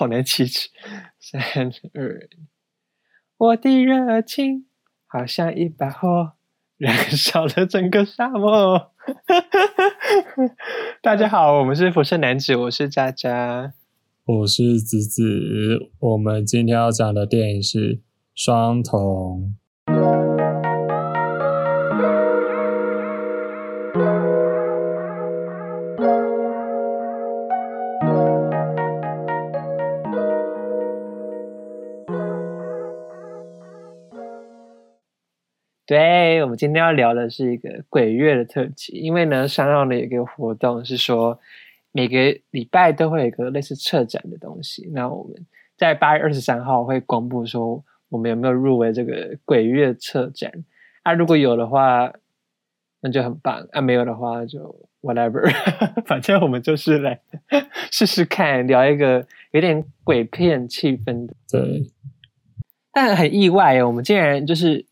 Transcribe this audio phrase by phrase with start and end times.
[0.00, 0.70] 好难启齿。
[1.18, 1.42] 三
[1.92, 2.26] 二，
[3.36, 4.64] 我的热情
[5.06, 6.32] 好像一把火，
[6.78, 8.92] 燃烧了整个沙漠。
[11.04, 13.74] 大家好，我们是辐射男子，我是渣渣，
[14.24, 15.90] 我是子子。
[15.98, 17.96] 我们今天要讲的电影是
[18.34, 19.54] 《双瞳》。
[35.90, 41.36] 对我们今天要聊的是一个鬼月的特辑，因为呢，商上的有一个活动是说
[41.90, 42.16] 每个
[42.52, 44.88] 礼拜都会有一个类似策展的东西。
[44.92, 45.34] 那我们
[45.76, 50.52] 在八月二十三号会公布说我们有没有入围这个鬼月策展。
[51.02, 52.12] 啊，如果有的话，
[53.00, 55.42] 那就很棒；啊，没有的话就 whatever。
[56.06, 57.20] 反正我们就是来
[57.90, 61.34] 试试看，聊一个有点鬼片气氛的。
[61.50, 61.90] 对，
[62.92, 64.88] 但很意外哦，我们竟然就是。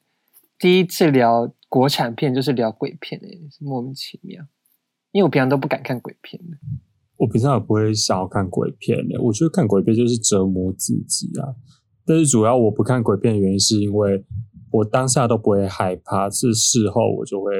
[0.59, 4.45] 第一次聊国产片就是聊鬼片诶，莫名其妙。
[5.12, 6.59] 因为我平常都不敢看鬼片的。
[7.17, 11.55] 我平常也不会想要看鬼片的，我觉得看鬼片就是折磨自己啊。
[12.05, 14.25] 但是主要我不看鬼片的原因是因为
[14.70, 17.53] 我当下都不会害怕，是事后我就会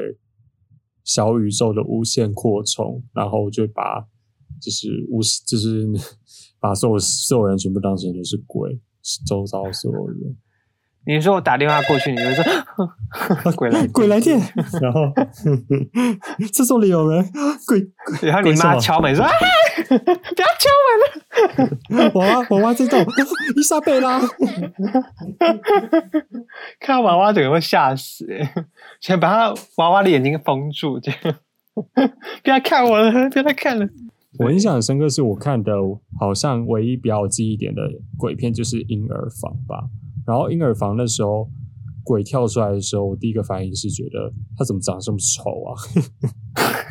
[1.03, 4.01] 小宇宙的无限扩充，然后我就把
[4.61, 5.87] 就是无就是
[6.61, 8.81] 把所有所有人全部当成都是鬼，
[9.27, 10.37] 周遭所有人。
[11.15, 12.45] 你说我打电话过去，你就说
[13.57, 14.39] 鬼来鬼来电，
[14.81, 15.11] 然后
[16.53, 17.27] 厕所里有人，
[17.67, 17.83] 鬼，
[18.21, 19.25] 然后你妈敲门说
[19.89, 21.05] ：“不要敲门了。”
[22.13, 23.01] 娃娃娃娃在动，
[23.57, 24.21] 伊莎贝拉，
[26.79, 28.27] 看到娃娃整个会吓死，
[29.01, 31.19] 先把他娃娃的眼睛封住，这样
[32.43, 33.89] 不要看我了，不要再看了。
[34.41, 35.73] 我印象很深刻，是我看的，
[36.21, 37.81] 好像唯一比较记忆点的
[38.19, 39.89] 鬼片就是《婴儿房》吧。
[40.29, 41.49] 然后婴儿房那时候
[42.05, 45.73] 鬼跳出来的时候，我第一个反应是觉得他怎么长这么丑啊？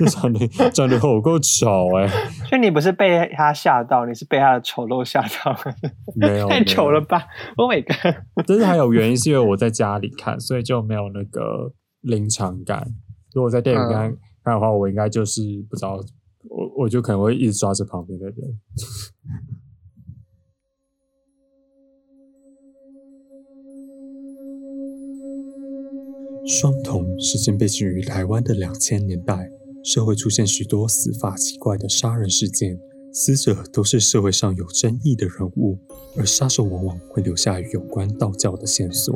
[0.09, 2.07] 长得长得好够丑哎！
[2.49, 5.55] 所以你不是被他吓到，你是被他的丑陋吓到？
[6.15, 7.23] 没有， 太丑了吧
[7.57, 8.15] ！Oh my god！
[8.47, 12.87] 但是还有原因，是因为我在家里看，所以就没有那个临场感。
[13.33, 15.99] 如果在电影院看的话，我应该就是不知道，
[16.49, 18.35] 我我就可能会一直抓着旁边的人。
[26.47, 29.51] 双瞳事件背景于台湾的两千年代，
[29.83, 32.79] 社会出现许多死法奇怪的杀人事件，
[33.11, 35.77] 死者都是社会上有争议的人物，
[36.15, 39.13] 而杀手往往会留下有关道教的线索。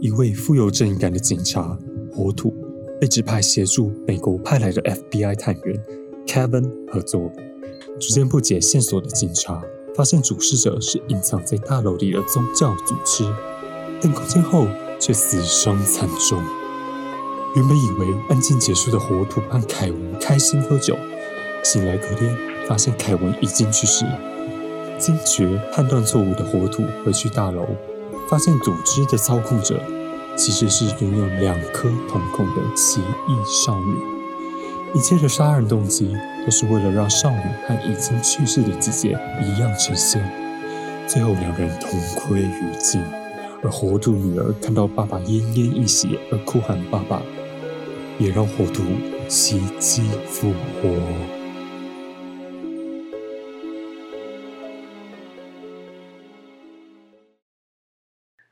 [0.00, 1.76] 一位富有正义感的警察
[2.12, 2.54] 火土
[3.00, 5.76] 被指派协助美国派来的 FBI 探员
[6.24, 7.32] Kevin 合作，
[7.98, 9.60] 逐渐破解线索的警察
[9.96, 13.24] 发现主事者是隐藏在大楼里的宗教组织，
[14.00, 14.68] 但攻坚后
[15.00, 16.40] 却死伤惨重。
[17.56, 20.96] 原本以为案件结束的火土和凯文开心喝酒，
[21.64, 22.36] 醒来隔天
[22.68, 24.06] 发现凯文已经去世。
[24.98, 27.66] 惊觉判断错误的火土回去大楼，
[28.28, 29.82] 发现组织的操控者
[30.36, 33.96] 其实是拥有两颗瞳孔的奇异少女。
[34.94, 40.22] 一切的杀人动机都是为了让少女和已经去世的姐姐一样呈现，
[41.08, 43.02] 最后两人同归于尽。
[43.62, 47.20] 而火土女儿看到爸爸奄奄一息而哭喊爸爸。
[48.20, 48.82] 也让火毒
[49.28, 50.90] 奇迹复活。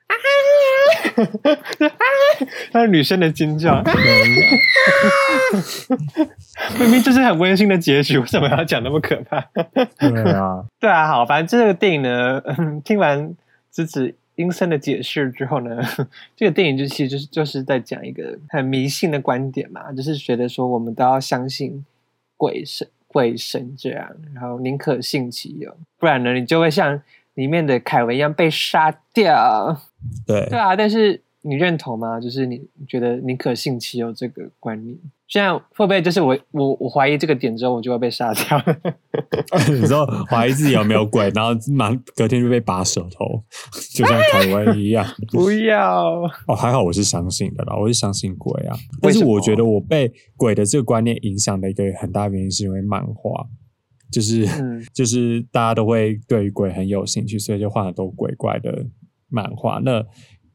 [0.09, 0.15] 啊！
[2.73, 3.83] 那是女生的尖叫。
[6.81, 9.39] 明明就是很温馨的结局，为什么要讲那么可怕？
[9.99, 12.41] 对啊， 对啊，好，反正这个电影呢，
[12.83, 13.35] 听完
[13.71, 14.15] 子子。
[14.39, 15.83] 阴森的解释之后呢，
[16.37, 21.85] 这个电影就其实就是就是在讲一个很迷信的观点嘛，就是觉得说我们都要相信
[22.37, 27.03] 鬼神鬼神这样，然后宁可信其有，不然呢你就会像
[27.35, 29.77] 里面的凯文一样被杀掉。
[30.25, 32.21] 对，对啊，但是你认同吗？
[32.21, 34.99] 就是你觉得宁可信其有这个观念？
[35.27, 38.63] 现在会不会就是我我我怀疑这个点之后，我就会被杀掉？
[39.69, 43.43] 你知道怀疑自己有没有鬼，然后马隔天就被拔舌头，
[43.95, 45.05] 就像台湾一样。
[45.33, 48.77] 不要哦，还好我是相信的啦，我是相信鬼啊。
[49.03, 53.47] 但是我觉得我被鬼的这个观念影响的一个很大原因，是因为漫画，
[54.11, 54.47] 就是
[54.95, 58.87] 就是大家都会对于鬼很有兴趣，所以就画很多鬼怪的
[59.29, 59.79] 漫画。
[59.85, 60.03] 那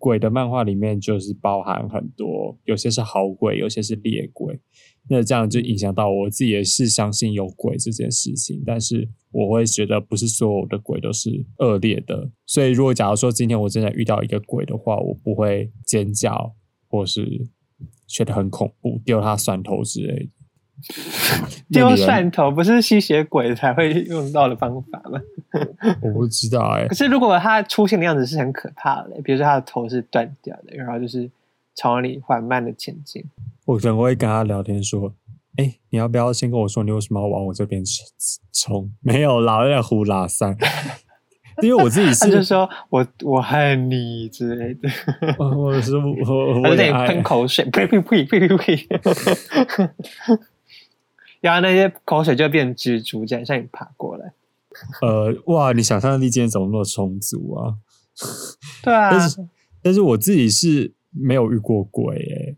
[0.04, 4.60] 鬼的漫画里面就是包含很多，有些是好鬼，有些是劣鬼。
[5.08, 16.54] 那这样就影响到我自己也是相信有鬼这件事情，但是我会觉得不是所有的鬼都是恶劣的，所以如果假如说今天我真的遇到一个鬼的话，我不会尖叫
[16.90, 17.48] 或是
[18.06, 20.30] 觉得很恐怖，丢他蒜头之类的。
[21.72, 25.20] 丢蒜头不是吸血鬼才会用到的方法吗？
[26.02, 31.30] 我不知道哎、可是如果它出现的样子是很可怕的，比如说它的头是断掉的，然后就是
[31.76, 33.24] 朝你缓慢的前进，
[33.66, 35.14] 我可能会跟他聊天说
[35.58, 37.84] ：“哎、你要不要先跟我说你为什么要往我这边
[38.52, 40.58] 冲？”没有啦，我在胡拉三。
[41.62, 44.90] 因为我自己他就是说我我恨你之类的，
[45.38, 48.88] 我我是我我在喷口水，呸呸呸呸呸呸，
[51.44, 54.34] 然后那些口水就变蜘蛛，这样向你爬过来。
[55.02, 57.76] 呃哇，你想象力今天怎么那么充足啊？
[58.82, 59.50] 对啊， 但是
[59.82, 62.58] 但是我自己是没有遇过鬼诶、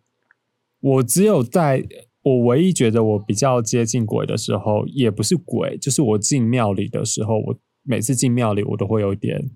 [0.79, 1.83] 我只有在
[2.21, 9.49] 我唯一觉得我比较接近鬼的时候，也不是鬼，就是我进庙里的时候，我每次进庙里我都会有点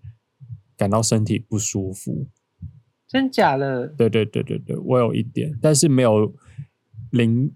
[0.75, 2.27] 感到身体不舒服。
[3.07, 3.87] 真假的？
[3.89, 6.33] 对对对对对，我有一点，但是没有
[7.11, 7.51] 灵，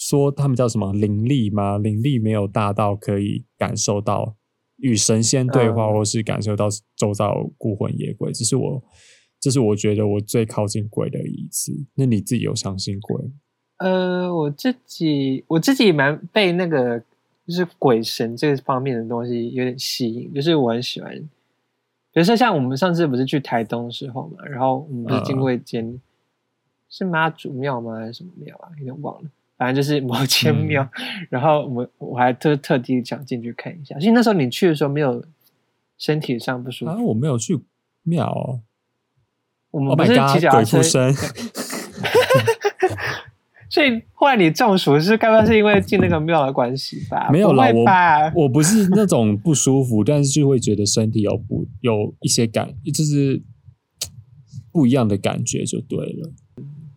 [0.00, 1.76] 说他们叫什么灵力吗？
[1.76, 4.34] 灵力没有大到可以感受到
[4.78, 8.32] 与神仙对话，嗯或是感受到周遭孤魂野鬼。
[8.32, 8.82] 这是我，
[9.38, 11.72] 这是我觉得我最靠近鬼的一次。
[11.96, 13.30] 那你自己有相信鬼？
[13.76, 16.98] 呃，我自己我自己蛮被那个
[17.46, 26.00] 就是鬼神这个方面的东西有点吸引，就是我很喜欢，比如说像我们上次不是去台东的时候嘛，然后我们不是经过一间、
[26.88, 28.70] 是妈祖庙吗还是什么庙啊？
[28.78, 29.30] 有点忘了，
[29.60, 30.88] 反正就是某 间嗯庙，
[31.28, 35.22] 然后我我还特特地想进去看一下，其实那时候你去的时候没有
[35.98, 37.60] 身体上不舒服，啊，我没有去
[38.02, 38.60] 庙哦。
[39.70, 41.12] 我们 Oh 是骑 god，脚踏车鬼附，身！
[43.68, 47.28] 所以后来你中暑是该不会是因为进那个庙的关系吧？
[47.30, 48.32] 没有啦，不会吧？
[48.34, 53.42] 我我不是那种不舒服，但是就会觉得身体有不有一些感，就是
[54.72, 56.32] 不一样的感觉就对了，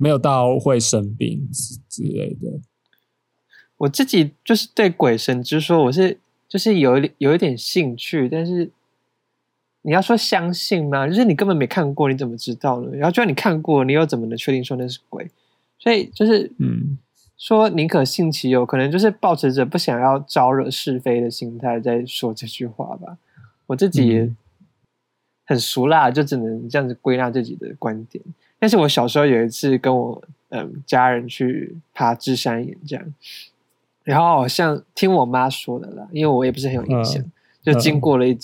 [0.04, 2.60] 没有到会生病之之类的。
[3.78, 6.20] 我自己就是对鬼神之说，我是
[6.50, 8.70] 就是有一点有一点兴趣，但是
[9.82, 11.08] 你要说相信吗？
[11.08, 12.92] 就是你根本没看过，你怎么知道呢？
[12.98, 15.32] 然后就算你看过，你又怎么能确定说那是鬼？
[15.80, 16.98] 所以就是嗯，
[17.38, 23.18] 说宁可信其有，可能就是抱持着不想要招惹是非的心态在说这句话吧。
[23.68, 24.34] 我自己
[25.46, 28.22] 很俗辣，就只能这样子归纳自己的观点。
[28.64, 33.14] 但是我小时候有一次跟我嗯家人去爬芝山岩这样，
[34.06, 37.32] 然后好像听我妈说的啦，因为我也不是很有印象，嗯
[37.62, 38.40] 就经过了一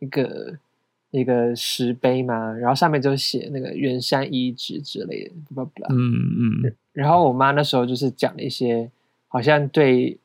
[0.00, 0.58] 一个
[1.12, 6.74] 一个石碑嘛，然后上面就写那个圆山遗址之类的，不不不，嗯嗯。
[6.92, 8.90] 然后我妈那时候就是讲了一些
[9.28, 10.18] 好像对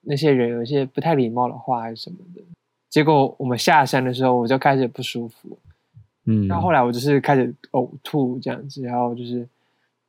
[0.00, 2.40] 那些人有一些不太礼貌的话还是什么的。
[2.88, 5.58] 结果我们下山的时候，我就开始不舒服，
[6.24, 9.46] 嗯，然后后来我就是开始呕吐这样子，然后就是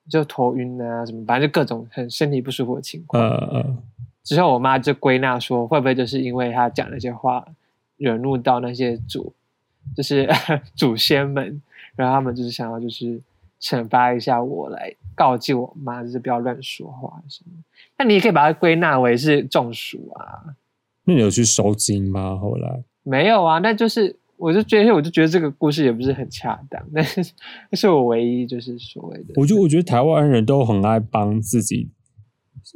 [0.10, 3.24] 就头晕啊什么，反正就各种很身体不舒服的情况。
[3.24, 3.77] 呃呃，
[4.24, 7.45] 之后我妈就归纳说，会不会就是因为她讲那些话
[7.98, 9.33] 惹怒到那些祖，
[9.95, 10.30] 就是
[10.75, 11.62] 祖先们，
[11.95, 13.19] 然后他们就是想要就是
[13.60, 17.51] 惩罚一下我，来告诫我妈，就是不要乱说话什么。
[17.98, 20.44] 那你也可以把它归纳为是中暑啊，
[21.06, 22.38] 那你有去收金吗？
[22.38, 27.24] 后来没有啊，那就是我就觉得我就觉得这个故事也不是很恰当，但是
[27.72, 31.89] 这是我唯一就是所谓的，我就我觉得台湾人都很爱帮自己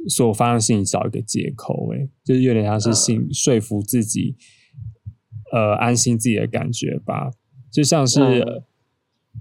[0.08, 4.36] 所发生的事情找一个借口，诶，就是有点像是信、说服自己，
[5.52, 7.30] 呃，安心自己的感觉吧。
[7.70, 8.62] 就像是、嗯。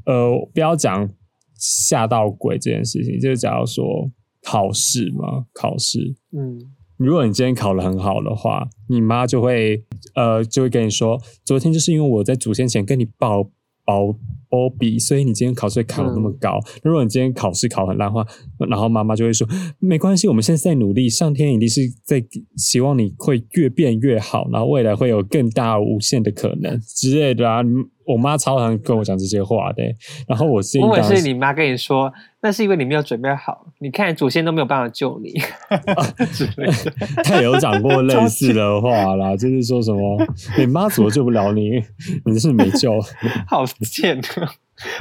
[0.05, 1.09] 呃，不要讲
[1.55, 4.11] 吓到鬼这件事情，就是假如说
[4.43, 6.61] 考试嘛，考试，嗯
[6.97, 9.83] 如果你今天考得很好的话，你妈就会
[10.15, 13.43] 呃就会跟你说，昨天就是因为我在祖先前跟你报
[13.85, 14.13] 报
[14.49, 16.59] 波比，所以你今天考试考得那么高。
[16.83, 18.25] 如果你今天考试考很烂的话，
[18.69, 19.47] 然后妈妈就会说
[19.79, 22.23] 没关系，我们现在在努力，上天一定是在
[22.55, 27.61] 希望你会越变越好，然后未来会有更大无限的可能之类的啊。
[28.07, 29.83] 我妈超常跟我讲这些话的，
[30.27, 32.11] 然后我心里我以为是你妈跟你说，
[32.41, 35.33] 那是因为你没有准备好，你看祖先都没有办法救你
[36.31, 36.93] 之类的。
[37.23, 40.25] 他也有讲过类似的话啦，就是说什么
[40.57, 41.83] 你妈怎么救不了你，
[42.25, 42.99] 你是没救。
[43.45, 44.49] 好贱啊！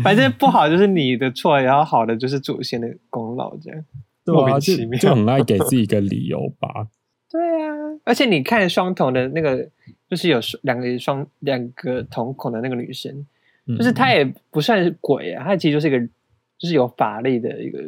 [0.03, 3.85] 反正不好就是你的错，然后好的就是祖先的功劳，这样。
[4.25, 6.89] 对啊，就莫名其妙就很爱给自己一个理由吧。
[7.31, 7.71] 对啊，
[8.05, 9.69] 而且你看双瞳的那个，
[10.09, 13.27] 就是有两个双两个瞳孔的那个女生，
[13.67, 16.01] 嗯就是她也不算是鬼啊，她其实就是一个
[16.59, 17.81] 就是有法力的一个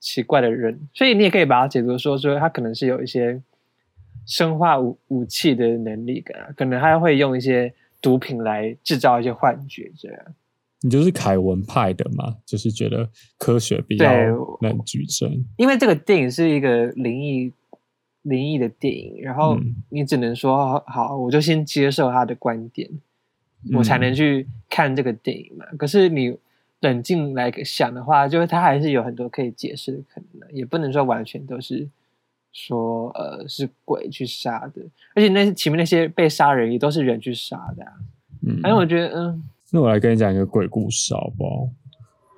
[0.00, 3.40] 奇怪的人，所以你也可以把它解读说，说她可能是有一些
[4.26, 10.20] 生化武武器的能力感，可能她会用一些毒品来制造一些幻觉，这样。
[10.80, 14.06] 你就是凯文派的嘛，就是觉得科学比较
[14.60, 15.44] 能举证。
[15.56, 17.52] 因为这个电影是一个灵异
[18.28, 19.58] 灵异的电影，然后
[19.88, 22.88] 你只能说好，我就先接受他的观点，
[23.72, 25.64] 我才能去看这个电影嘛。
[25.76, 26.36] 可是你
[26.80, 31.88] 冷静来想的话，就是他还是有很多可以解释的可能，也不能说完全都是
[32.52, 34.82] 说呃是鬼去杀的，
[35.14, 37.92] 而且那前面那些被杀人也都是人去杀的啊。
[38.46, 39.42] 嗯，反正我觉得嗯。
[39.70, 41.68] 那我来跟你讲一个鬼故事，好不好？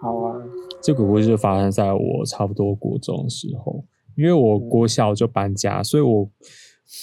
[0.00, 0.42] 好啊。
[0.82, 3.84] 这鬼故事就发生在我差不多国中的时候，
[4.16, 6.30] 因为我国小就搬家，所以我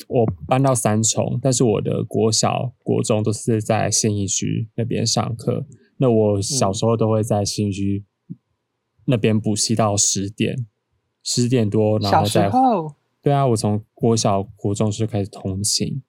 [0.08, 5.66] 我搬到三重，但是我的国小、国中都是在信义区那边上课。
[5.98, 8.06] 那我小时候都会在信义区
[9.06, 10.66] 那边补习到十点，
[11.24, 12.52] 十点多，然后再
[13.22, 16.02] 对啊，我从国小、国中就开始通勤，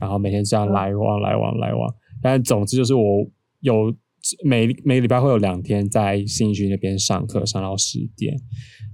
[0.00, 1.94] 然后每天这样来往、来往、来往。
[2.22, 3.30] 但总之就是我。
[3.60, 3.92] 有
[4.44, 8.36] 每每个礼拜会有两天在新区那边上课，上到十点。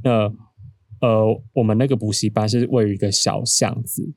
[0.02, 0.26] 那
[1.04, 4.14] 呃，我们那个补习班是位于一个小巷子。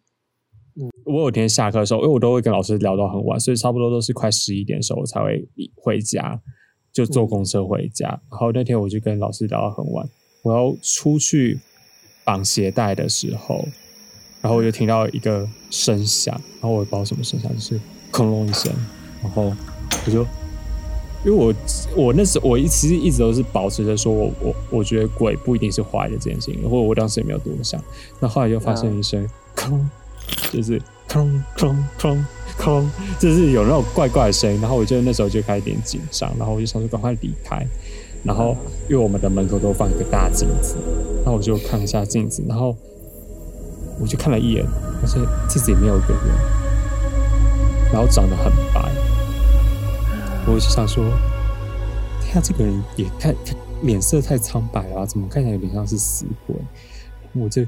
[0.79, 6.41] 嗯，我有天下课的时候，因为我都会跟老师聊到很晚，所以差不多都是快十一点的时候我才会回家，
[6.93, 8.07] 就坐公车回家。
[8.31, 10.07] 然后那天我就跟老师聊到很晚，
[10.43, 11.59] 我要出去
[12.23, 13.67] 绑鞋带的时候，
[14.41, 17.79] 然后我就听到一个声响，然后我也不知道什么声响，就是
[18.11, 18.71] 哐隆一声，
[19.21, 19.53] 然后。
[20.05, 20.25] 我就，
[21.27, 21.53] 因为我
[21.93, 27.83] 我那时我一其实一直都是保持着说我我我觉得鬼不一定是坏的这件事情，或者我当时也没有多想。
[28.21, 29.77] 那后来就发生一声哐，
[30.53, 32.25] 就是空空空
[32.57, 34.61] 空，就是有那种怪怪的声音。
[34.61, 37.61] 然后我就那时候就开始有点紧张，然后我就想说赶快离开。
[38.23, 38.55] 然后
[38.89, 40.77] 因为我们的门口都放一个大镜子，
[41.25, 42.73] 那我就看一下镜子，然后
[43.99, 44.65] 我就看了一眼，
[45.01, 46.23] 发现镜子里面有一个人，
[47.91, 48.89] 然后长得很白。
[50.49, 51.03] 我就想说，
[52.31, 53.35] 他这个人也太
[53.83, 56.55] 脸色太苍白了，怎么看起来有点像是死鬼？
[57.33, 57.63] 我就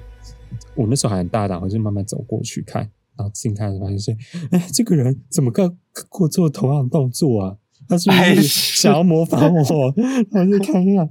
[0.76, 2.82] 我那时候还很大胆，我就慢慢走过去看，
[3.18, 4.16] 然后近看发现是，
[4.52, 7.58] 哎，这个人怎么跟跟我做同样的动作啊？
[7.88, 9.94] 他是不是想要模仿我？
[10.32, 11.10] 然后就看一看，啊，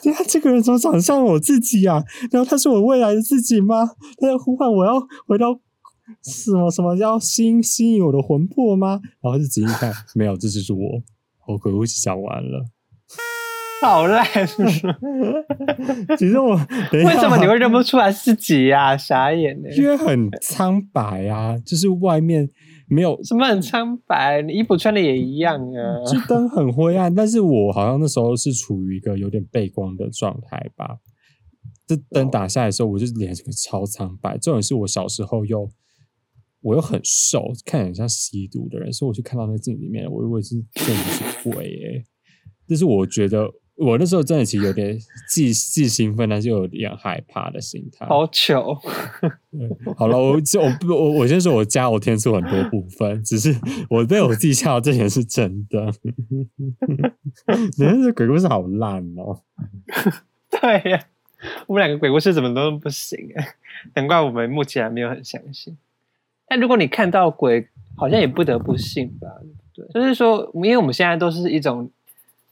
[0.00, 2.02] 对啊，这个人怎么长得像我自己啊？
[2.30, 3.84] 然后他是我未来的自己吗？
[4.18, 5.60] 他在呼唤我要回到。
[6.22, 9.00] 什么什么要吸吸引我的魂魄吗？
[9.20, 11.02] 然后就仔细看，没有，这就是我。
[11.46, 12.64] 我鬼故事讲完了，
[13.82, 14.24] 好烂。
[16.16, 16.54] 其实我
[16.92, 18.96] 为什么你会认不出来自己呀？
[18.96, 19.68] 傻眼呢？
[19.76, 22.48] 因为很苍白啊，就是外面
[22.86, 26.04] 没有什么很苍白，你衣服穿的也一样啊。
[26.06, 30.98] 就灯很灰暗，但是我好像那时候是处于一个有点背光的状态吧。
[31.84, 34.38] 这灯打下来的时候，我就脸是个超苍白。
[34.38, 35.68] 重点是我小时候又。
[36.62, 42.04] 我又很瘦，看起来很像吸毒的人，所以我就看到那镜里面，我以为是真的是鬼诶。
[42.68, 44.96] 但是我觉得我那时候真的其实有点
[45.28, 48.06] 既既兴奋，但是又有点害怕的心态。
[48.06, 48.78] 好糗。
[49.96, 53.52] 好了，我就我我我先说，我加我天出很多部分，只是
[53.88, 55.92] 我被我自己吓到，这点是真的。
[57.78, 59.42] 你看这鬼故事好烂哦。
[60.60, 61.06] 对呀，
[61.66, 63.44] 我们两个鬼故事怎么都不行啊？
[63.94, 65.76] 难怪我们目前还没有很相信。
[66.50, 69.28] 但如果你看到鬼，好像也不得不信吧？
[69.72, 71.88] 对，就是说，因为我们现在都是一种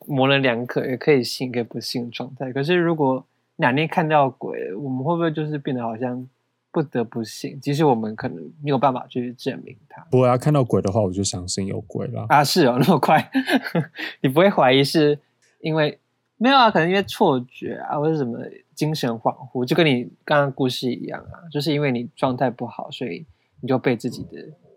[0.07, 2.53] 模棱两可，也可以信，可以不信的状态。
[2.53, 3.27] 可是如果
[3.57, 6.29] 哪天看到鬼，我们会不会就是变得好像
[6.71, 7.59] 不得不信？
[7.59, 10.01] 即使我们可能没有办法去证明它。
[10.13, 12.45] 不会啊，看到鬼的话，我就相信有鬼了啊！
[12.45, 13.29] 是哦，那么快，
[14.23, 15.19] 你不会怀疑是
[15.59, 15.99] 因为
[16.37, 16.71] 没有啊？
[16.71, 18.39] 可能因为错觉啊，或者什么
[18.77, 23.27] 精神恍惚，就跟你刚刚故事一样啊，就是因为你状态不好，所以。
[23.61, 24.31] 你就被自己的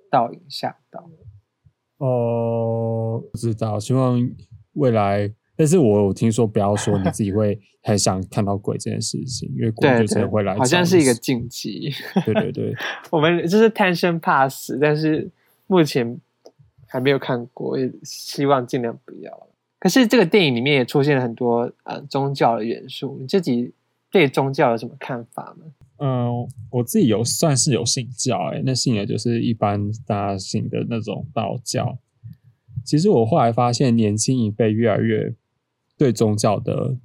[0.10, 1.10] 倒影吓到。
[1.98, 4.20] 哦，不知道，希望
[4.74, 5.32] 未来。
[5.56, 11.92] 但是我有听说，不要说你自己会 很想看到鬼这件事情，因为鬼就是会来，好像是一个禁忌。
[12.26, 12.76] 对对对，
[13.12, 15.30] 我们就是贪生怕死，但是
[15.68, 16.20] 目前
[16.88, 19.48] 还没有看过，也希望尽量不要。
[19.78, 23.72] 可是这个电影里面也出现了很多呃宗教的元素，你自己
[24.10, 25.66] 对宗教有什么看法吗？
[26.04, 32.00] 嗯，我自己有算是有信教，哎，那信的就是一般大家信的那种道教。
[32.84, 35.36] 其实我后来发现，年轻一辈越来越
[35.96, 36.98] 对宗教的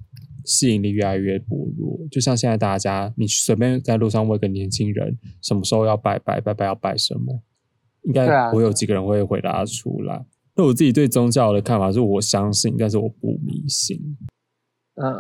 [0.47, 2.09] 吸引力越来越薄弱。
[2.11, 7.43] 就像现在大家，你随便在路上问个年轻人，什么时候要拜拜，拜拜要拜什么，
[8.05, 10.25] 应该我有几个人会回答出来。
[10.55, 14.17] 那我自己对宗教的看法是，我相信，但是我不迷信。
[14.95, 15.13] 嗯，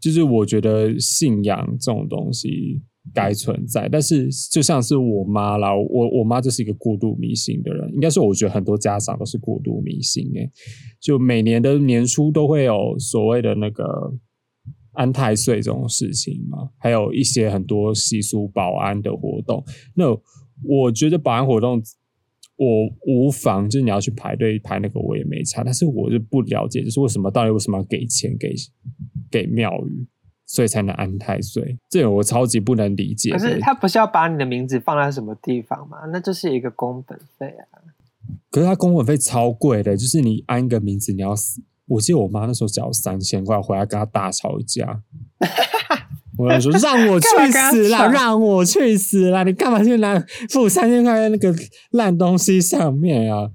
[0.00, 2.80] 就是我觉得信仰这种东西
[3.12, 10.50] 该存在，但是就像是我妈啦，我我妈就是一个过度迷信的人，应该说我觉得很多家长都是过度迷信诶，
[11.00, 13.84] 就每年的年初都会有所谓的那个
[14.92, 19.64] 安太岁这种事情嘛，还有一些很多习俗保安的活动。
[19.94, 20.06] 那
[20.62, 21.82] 我觉得保安活动
[22.56, 22.66] 我
[23.06, 28.54] 无妨，就是你要去排队排那个我也没差，但是我就不了解，就是为什么到底为什么要给钱给
[29.30, 30.06] 给庙宇，
[30.52, 33.30] 所以才能安太岁，这个我超级不能理解。
[33.30, 35.98] 可是他不是要把你的名字放在什么地方吗？
[36.12, 37.78] 那就是一个工本费啊。
[38.50, 41.62] 可是他工本费超贵的，就是你安一个名字，你要死。
[41.86, 45.02] 我记得我妈那时候只要三千块，回来跟他大吵一架。
[46.36, 47.26] 我要说让我去
[47.70, 48.08] 死啦！
[48.08, 49.44] 让我去死啦！
[49.44, 51.54] 你干嘛去拿付三千块在那个
[51.92, 53.50] 烂东西上面啊？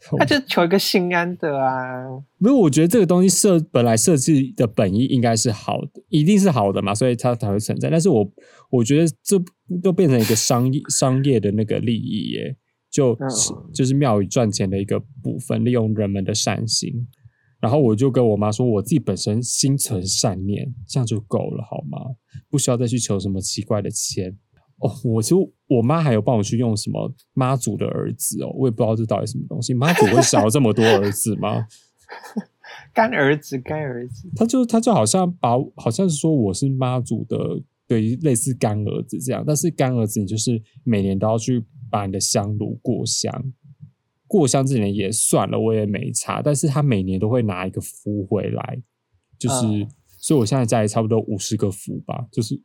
[0.18, 2.04] 他就求一个心安的啊！
[2.38, 7.90] 不是，我觉得这个东西设本来设计的本意应该是好的，一定是好的嘛，所以它才会存在。
[7.90, 8.32] 但是我
[8.70, 9.36] 我觉得这
[9.82, 12.56] 都变成一个商业商业的那个利益耶，
[12.90, 17.06] 就是就是庙宇赚钱的一个部分，利用人们的善心。
[17.60, 21.98] 然后我就跟我妈说，我自己本身心存善念，这样就够了，好吗？
[22.48, 24.34] 不需要再去求什么奇怪的钱
[24.80, 24.90] 哦。
[25.04, 29.72] 我就我妈还有帮我去用什么妈祖的儿子哦，我也不知道这到底什么东西。
[29.72, 31.66] 妈祖会想要这么多儿子吗？
[32.92, 37.38] 干儿子，干儿子，他就他就好像把好像是说我是妈祖的，
[37.86, 39.44] 对，类似干儿子这样。
[39.46, 43.52] 但是干儿子，你就是每年都要去把你的香炉过香。
[44.26, 46.40] 过香这年也算了，我也没差。
[46.40, 48.80] 但是他每年都会拿一个符回来，
[49.38, 49.86] 就是，
[50.20, 52.60] 所以我现在家里差不多五十个符吧，就是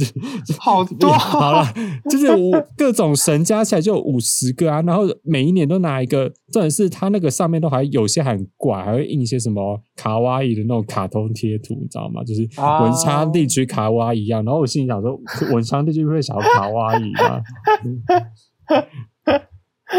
[0.60, 1.10] 好多。
[1.10, 1.64] 好了，
[2.10, 4.82] 就是我各种神加起来就五十个啊。
[4.82, 12.22] 然后每一年都拿一个，重点是它那个上面都还有些很怪，还会印一些什么卡哇伊的那种卡通贴图，你知道吗？
[12.22, 12.42] 就是
[12.82, 14.44] 文昌地区卡哇伊一样。
[14.44, 15.18] 然后我心里想说，
[15.52, 17.40] 文昌地区会想要卡哇伊吗？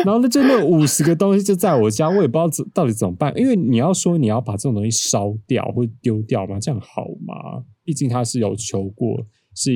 [0.06, 3.38] 然后呢，就那五十个东西就在我家，我也不知道怎到底怎么办。
[3.38, 6.60] 因为你要说你要把这种东西烧掉或丢掉吗？
[6.60, 7.64] 这样好吗？
[7.84, 9.72] 毕竟他是有求过，是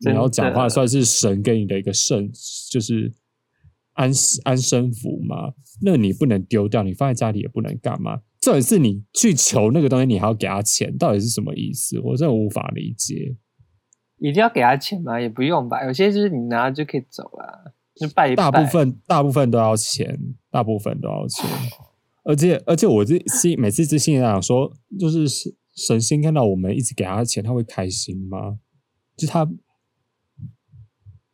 [0.00, 2.30] 你要讲话算是神给你的一个圣，
[2.70, 3.12] 就是
[3.92, 4.10] 安
[4.44, 5.52] 安身符嘛。
[5.82, 8.20] 那你不能丢掉，你放在家里也不能干嘛。
[8.40, 12.00] 重点是你去求那个东西，你还要给他钱，到底是什么意思？
[12.00, 13.36] 我真的无法理解。
[14.18, 15.20] 一定要给他钱吗？
[15.20, 17.74] 也不用吧，有些就是你拿就可以走了。
[18.36, 20.18] 大部分大部分都要钱，
[20.50, 21.44] 大部分都要钱，
[22.24, 25.26] 而且而且我这心每次自信想说，就是
[25.74, 28.58] 神仙看到我们一直给他钱，他会开心吗？
[29.16, 29.44] 就他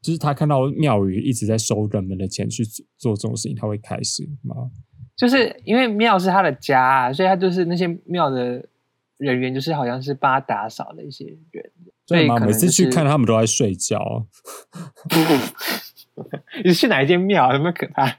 [0.00, 2.64] 就是他看到庙宇一直在收人们的钱去
[2.96, 4.70] 做这种事情，他会开心吗？
[5.16, 8.68] 就是因为庙是他的家，所以他就是那些庙的
[9.16, 11.72] 人员，就是好像是帮他打扫的一些人，
[12.06, 14.26] 所以每次去看他们都在睡觉。
[16.64, 17.52] 你去哪一间庙？
[17.52, 18.06] 有没有可怕？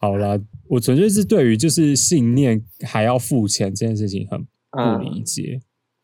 [0.00, 5.60] 好啦，我纯粹是对于就是信念还要付钱这件事情很不理解，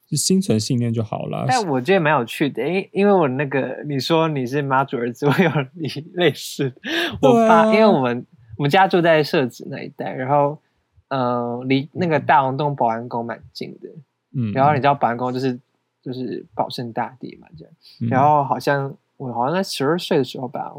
[0.07, 1.47] 就心存信念就好了。
[1.49, 6.75] 但我觉得蛮有趣的，因因为我那个你说你是妈祖儿子，我有你类似。
[7.23, 8.27] 我爸，因为我们
[8.59, 10.61] 我们家住在社子那一带，然后
[11.09, 13.89] 呃，离那个大王洞保安宫蛮近的。
[14.37, 15.59] 嗯，然后你知道保安宫就是
[16.03, 17.73] 就是保圣大帝嘛，这样，
[18.11, 18.95] 然后好像。
[19.17, 20.73] 我好像在十二岁的时候吧，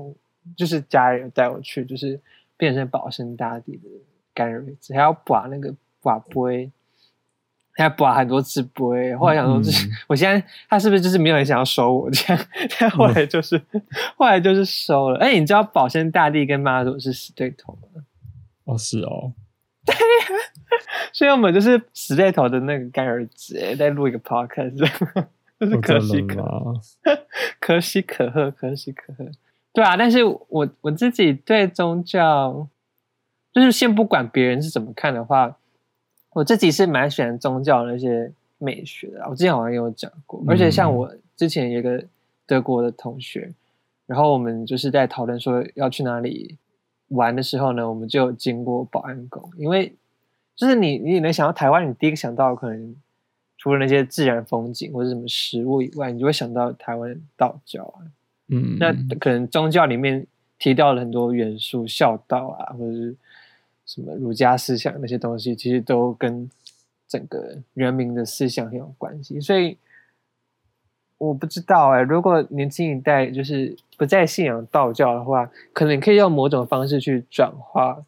[0.56, 2.20] 就是家人带我去，就是
[2.56, 3.90] 变成保生大帝的
[4.34, 6.72] 干儿子，还要把那个把杯，
[7.74, 9.16] 还要把很多次杯。
[9.16, 12.46] 后来想说，就是我现在他是不是就是没有人想要收我 这样？
[12.80, 13.62] 但后来就是
[14.16, 15.20] 后来就是收了。
[15.20, 18.04] 哎，你知道保生大帝跟妈祖是死对头吗？
[18.66, 19.34] 哦，是哦，
[19.86, 20.42] 对呀，
[21.12, 25.28] 所以我们就是死对头的那个干儿子，哎，在录一个 podcast。
[25.60, 26.74] 就是可喜可，
[27.60, 29.26] 可喜可贺，可喜可贺。
[29.74, 32.68] 对啊，但是我我自己对宗教，
[33.52, 35.58] 就是先不管别人是怎么看的话，
[36.34, 39.26] 我自己是蛮喜欢宗教那些美学的。
[39.30, 42.04] 我之前好像也有讲过，而且像我之前有个
[42.46, 43.52] 德国的同学，
[44.06, 46.58] 然后我们就是在讨论说要去哪里
[47.10, 49.96] 玩的时候呢，我们就经过保安宫，因为
[50.56, 52.96] 就是你你能想到台湾，你第一个想到可能。
[53.68, 58.00] 除了那些自然风景或者什么食物以外，你就会想到台湾道教啊。
[58.48, 60.26] 嗯，那可能宗教里面
[60.58, 63.14] 提到了很多元素，孝道啊，或者是
[63.86, 66.50] 什么儒家思想那些东西，其实都跟
[67.10, 69.38] 整个人民的思想很有关系。
[69.42, 69.78] 所以
[71.18, 78.02] 我不知道哎，如果年轻一代就是不再信仰道教的话，可能可以用某种方式去转化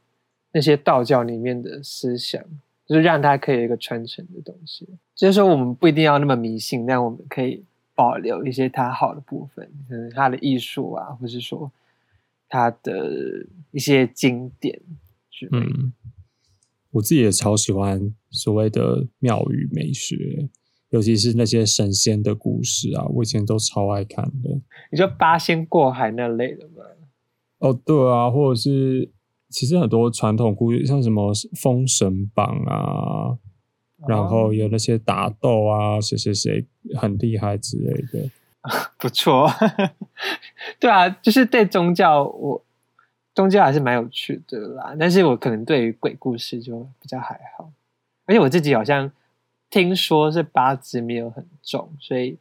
[0.53, 2.41] 那些道教里面的思想。
[2.89, 4.89] 就是让它可以有一个传承的东西。
[5.15, 11.71] 就是说，我们不一定要那么迷信，但我们可以保留一些它好的部分，可能它的艺术啊，或是说
[12.47, 14.81] 它的一些经典
[15.29, 15.65] 之类的。
[15.67, 15.93] 嗯，
[16.89, 20.49] 我自己也超喜欢所谓的庙宇美学，
[20.89, 24.59] 尤其是那些神仙的故事啊，我以前都超爱看的。
[24.91, 26.83] 你说八仙过海那类的吗？
[27.59, 29.11] 哦，对啊，或者是
[29.49, 33.37] 其实很多传统故事，像什么《封神榜》啊，
[34.07, 38.29] 然后有那些打斗啊，谁谁谁很厉害之类的。
[38.99, 39.49] 不错，
[40.79, 42.63] 对啊，就是对宗教，我
[43.33, 44.95] 宗教还是蛮有趣的啦。
[44.99, 47.71] 但是我可能对于鬼故事就比较还好，
[48.25, 49.11] 而且我自己好像
[49.69, 52.37] 听说是八字没有很重，所以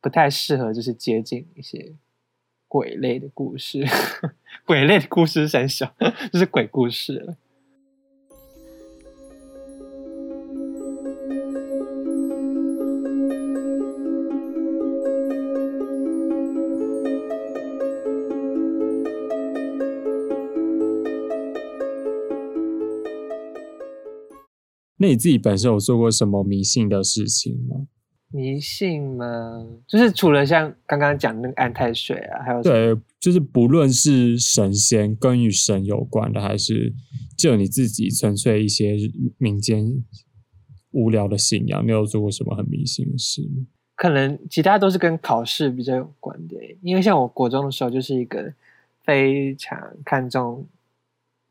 [0.00, 1.92] 不太适合就是接近一些
[2.66, 3.86] 鬼类的故事。
[4.64, 5.92] 鬼类的故事是很小，
[6.32, 7.36] 就是鬼故事。
[25.02, 27.88] 那你自己本身有做过什么迷信的事情吗？
[28.32, 29.66] 迷信吗？
[29.86, 36.92] 就是除了像刚刚讲那个安太水啊，还有对，就是不论是神仙跟与神有关的，还是
[37.36, 38.96] 就你自己纯粹一些
[39.38, 40.02] 民间
[40.90, 43.66] 无聊的信仰，你有做过什么很迷信的事吗？
[43.94, 48.52] 可能其他都是跟考试比较有关的欸，因为像我国中的时候就是一个
[49.04, 50.66] 非常看重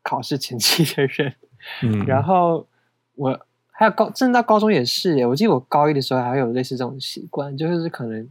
[0.02, 1.34] 考试成绩的人，
[1.82, 2.66] 嗯，然后
[3.14, 3.46] 我
[3.82, 8.30] 还有高，甚至到高中也是耶，我记得我高一的时候还会有类似这种习惯，就是可能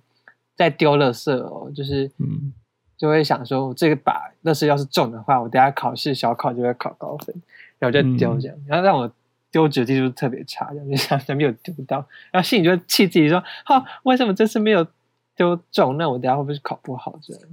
[0.56, 2.54] 在丢垃圾哦，就是嗯
[2.96, 7.36] 就会想说，我这个把垃圾要是中的话，我等下考试小考就会考高分，
[7.80, 9.12] 然后就丢这样，然后让我
[9.52, 11.98] 丢纸技术特别差，这样就想想没有丢到，
[12.32, 14.88] 然后心里就会气自己说，哈、为什么这次没有
[15.36, 15.98] 丢中？
[15.98, 17.44] 那我等下会不会考不好这样？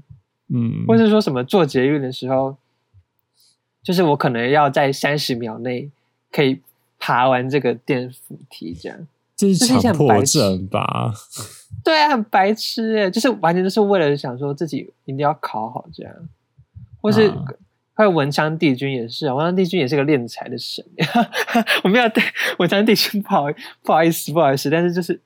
[0.54, 2.56] 嗯，或是说什么做捷运的时候，
[3.82, 5.90] 就是我可能要在三十秒内
[6.30, 6.60] 可以
[6.98, 9.06] 爬完这个电扶梯，这样。
[9.36, 11.12] 这是强迫症吧？
[11.84, 16.12] 对啊，很白痴哎，就是完全就是为了想说自己一定要考好这样，
[17.00, 17.44] 或是啊。
[17.94, 20.84] 还有文昌帝君也是啊，文昌帝君也是个练财的神，
[21.82, 22.22] 我们要对
[22.60, 23.46] 文昌帝君不好
[23.82, 25.20] 不好意思不好意思，但是就是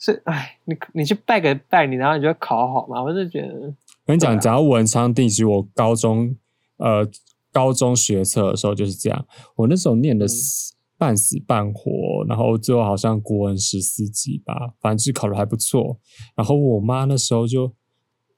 [0.00, 3.72] 是哎，你你去拜个拜你，然后你就会考好嘛，我就觉得我
[4.06, 6.34] 跟你讲，讲到文昌帝君，我高中
[6.78, 7.08] 呃
[7.52, 10.28] 高中学测的时候就是这样，我那时候念的嗯。
[10.28, 15.98] 死半死半活，然后最后好像国文十四级吧，反正就是考的还不错。
[16.36, 17.72] 然后我妈那时候就，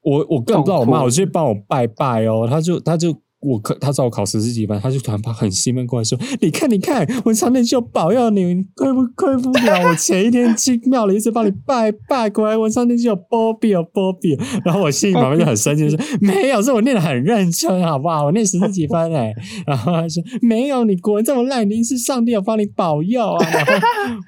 [0.02, 3.20] 我我更不知道我妈，我去帮我拜拜哦，她就她就。
[3.40, 9.88] 我可他知道我考十四级分，他就突然把很兴奋过来说：“你看，你看，我上帝就保佑你，你亏不亏不了。
[9.88, 18.26] 我前一天去庙里一直帮你拜拜，果然文昌帝就有波比有波比。”然后我心里旁边就很生气，说：“没有，是我念的很认真，好不好？
[18.26, 19.32] 我念十四几分哎。
[19.66, 23.72] ”然后他说：“没有，你国文这么烂，一定是上帝有帮你保佑啊。”然后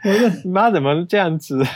[0.04, 1.68] 我说你妈怎么这样子啊？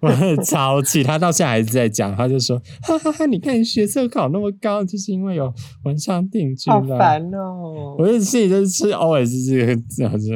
[0.00, 5.52] 我很超气，他到现在还是在讲，他就说：“哈哈哈，你看你学测考那么高，就是因为有
[5.84, 7.96] 文昌帝君好啊。”烦哦！
[7.98, 10.30] 我就心里就是偶尔是这个这样子，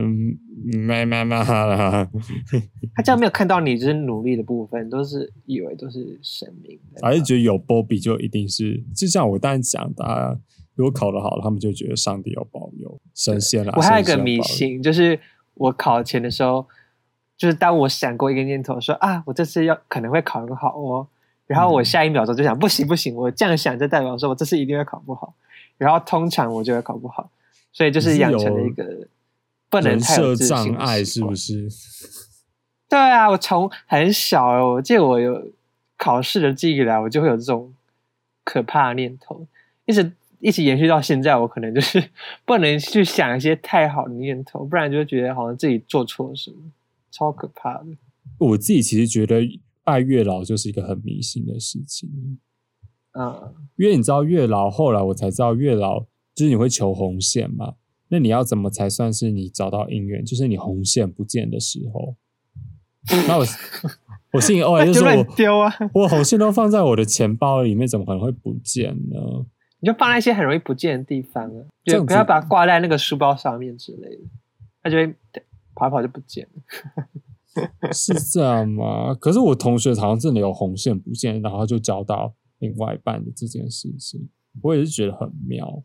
[0.86, 2.08] 妈妈妈啦，
[2.94, 7.00] 他这样没有看到你就是努力的部分，都是以为都是神明的。
[7.02, 10.36] 还是觉得有波比就一定是，就像我当然讲的、啊，
[10.74, 13.72] 如果考得好，他们就觉得上帝有保佑，神仙啦。
[13.76, 15.18] 我还有一个迷信，就是
[15.54, 16.66] 我考前的时候，
[17.40, 21.06] 就是当我闪过一个念头说啊，我这次要可能会考个好哦，
[21.46, 21.84] 然后我嗯。
[21.86, 25.32] 下一秒钟就想不行不行，我这样想就代表说我这次一定会考不好，
[25.78, 27.30] 然后通常我就会考不好，
[27.72, 28.84] 所以就是养成了一个
[29.70, 31.66] 不能太有设障自信碍是不是？
[32.90, 35.50] 对啊，我从很小哦，我记得我有
[35.96, 37.72] 考试的记忆来，我就会有这种
[38.44, 39.46] 可怕的念头，
[39.86, 41.36] 一直一直延续到现在。
[41.38, 42.10] 我可能就是
[42.44, 46.56] 不能去想一些太好的念头，不然就会觉得好像自己做错了什么，
[47.10, 47.86] 超可怕的。
[48.38, 49.40] 我自己其实觉得
[49.82, 52.38] 拜月老就是一个很迷信的事情，
[53.12, 56.00] 嗯，因为你知道月老，后来我才知道月老
[56.34, 57.74] 就是你会求红线嘛，
[58.08, 60.24] 那你要怎么才算是你找到姻缘？
[60.24, 62.16] 就是你红线不见的时候。
[63.26, 63.44] 那我
[64.32, 69.46] 我心里 偶尔就就乱说我丢啊，我红线都放在我的钱包里面，怎么可能会不见呢？
[69.80, 74.22] 你就放在一些很容易不见的地方啊，就不要把它挂在那个书包上面之类的，
[74.82, 75.14] 它就会
[75.80, 77.90] 跑一跑就不见了。
[77.92, 79.14] 是这样吗？
[79.14, 84.28] 可是我同学好像真的有红线不见，然后就交到另外一半的这件事情，
[84.62, 85.82] 我也是觉得很妙。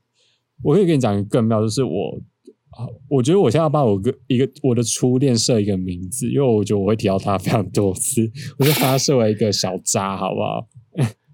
[0.63, 2.19] 我可以跟你讲一个更妙，就是我
[2.71, 10.67] 啊，我觉得我现在要帮我个一个我的初恋设一个名字，因为我觉得我会提到他非常多次， 我就把他设为一个小渣，好不好？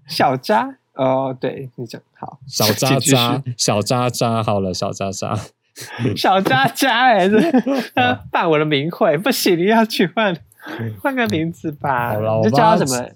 [0.08, 5.38] 小渣哦，对你讲好，小渣渣，小渣渣，好了，小渣渣，
[6.16, 7.38] 小渣渣，哎，这
[8.30, 10.36] 办我的名讳不行，你要去换
[11.00, 13.08] 换个名字吧，好了，就叫他什么，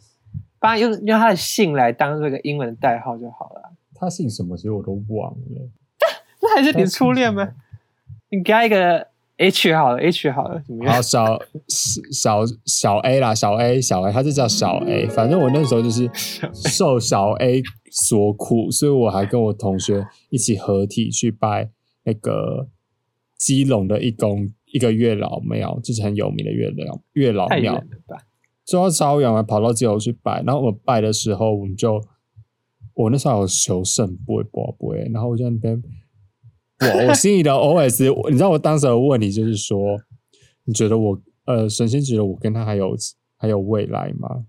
[0.59, 3.73] 帮用用他的姓来当这个英文代号就好了。
[3.95, 4.57] 他姓什么？
[4.57, 5.69] 其实我都忘了。
[6.43, 7.49] 那还是你初恋吗？
[8.31, 9.07] 你给他一个
[9.39, 10.95] H 好了，H 好了，怎么样？
[10.95, 11.39] 好，小
[12.11, 15.07] 小小 A 啦，小 A 小 A，他就叫小 A。
[15.07, 16.11] 反正我那时候就是
[16.53, 21.71] 受小 A 所苦，所以我还跟我同学一起合体去拜
[22.07, 22.67] 那个
[23.37, 27.85] 基隆的一公一个月老庙，就是很有名的月老月老庙。
[28.65, 30.43] 就要超远，跑到基隆去拜。
[30.43, 32.03] 然后我拜的时候，我们就
[32.95, 35.83] 我那时候有求圣杯，不不会，然后我在那边。
[36.79, 39.99] 我我心里的 OS， 你知道我当时的问题就是说，
[40.65, 42.95] 你觉得我呃，神仙觉得我跟他还有
[43.39, 44.45] 还有未来吗？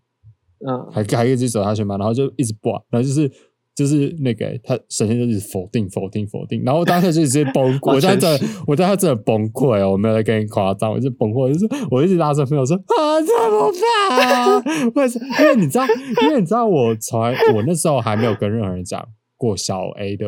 [0.68, 1.96] 嗯，还还可以走下去吗？
[1.98, 3.32] 然后就一直不，然后就是
[3.78, 8.28] 就是那个他首先就是否定否定否定，然后当时就直接崩溃， 我在这
[8.66, 13.72] 我在他真的崩溃哦，我没有在跟你夸张，我就崩溃，就是我一直拉着朋友说啊怎么
[14.20, 14.64] 办啊？
[14.96, 15.20] 为什？
[15.40, 15.86] 因为你知道，
[16.24, 20.26] 因为你知道我从来我那时候还没有跟任何人讲过小 A 的。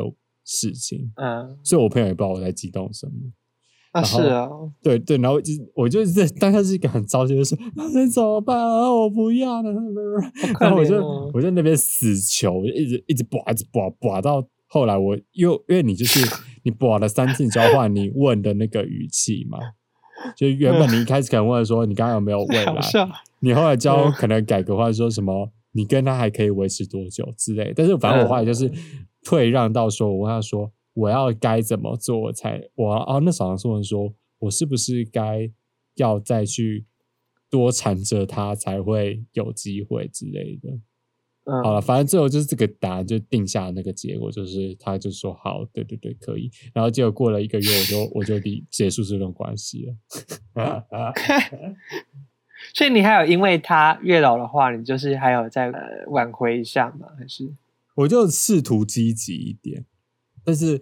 [0.52, 3.14] 事情，嗯，所以我朋友也不知道我在激动什么。
[3.92, 4.48] 啊，是啊，
[4.84, 8.94] 对对，然后就我就是在当下是一个很着急的说，那怎么办啊？
[8.94, 9.72] 我不要了，
[10.60, 16.20] 然后我就我在那边死求，一直一直拔，一直拔，拔到后来我又因为你就是
[16.64, 19.58] 你拔了三次，交换你问的那个语气嘛，
[20.38, 22.82] 就原本你一开始可能问说你刚刚有没有 未来，
[23.40, 28.72] 你后来教可能改革话说什么，你跟他还可以维持多久之类，但是反正我后来就是。
[29.22, 33.22] 退让到说，我问他说，我要该怎么做才我哦？
[33.24, 35.50] 那好像说说，我是不是该
[35.96, 36.86] 要再去
[37.50, 40.70] 多缠着他才会有机会之类的？
[41.46, 46.52] 嗯，好了，反正最后就是这个答案就定下那个结果，就是他就说好，对对对，可以。
[46.74, 49.96] 然后结果过了一个月，我就我就离结束这段关系了。
[52.76, 55.72] 所以你还有因为他月老的话，你就是还有再
[56.08, 57.08] 挽回一下吗？
[57.18, 57.52] 还是？
[57.96, 59.86] 我就试图积极一点，
[60.46, 60.82] 但是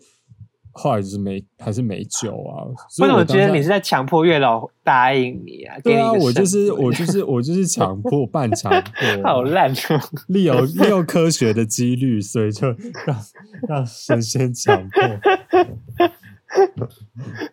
[0.71, 2.65] 后来就是没，还是没救啊。
[2.99, 5.75] 为什么觉得你是在强迫月老答应你啊？
[5.83, 9.99] 对啊，我就是我就是我就是强迫半强迫， 好烂哦！
[10.27, 13.17] 利用利用科学的几率，所以就让
[13.67, 15.01] 让神仙强迫。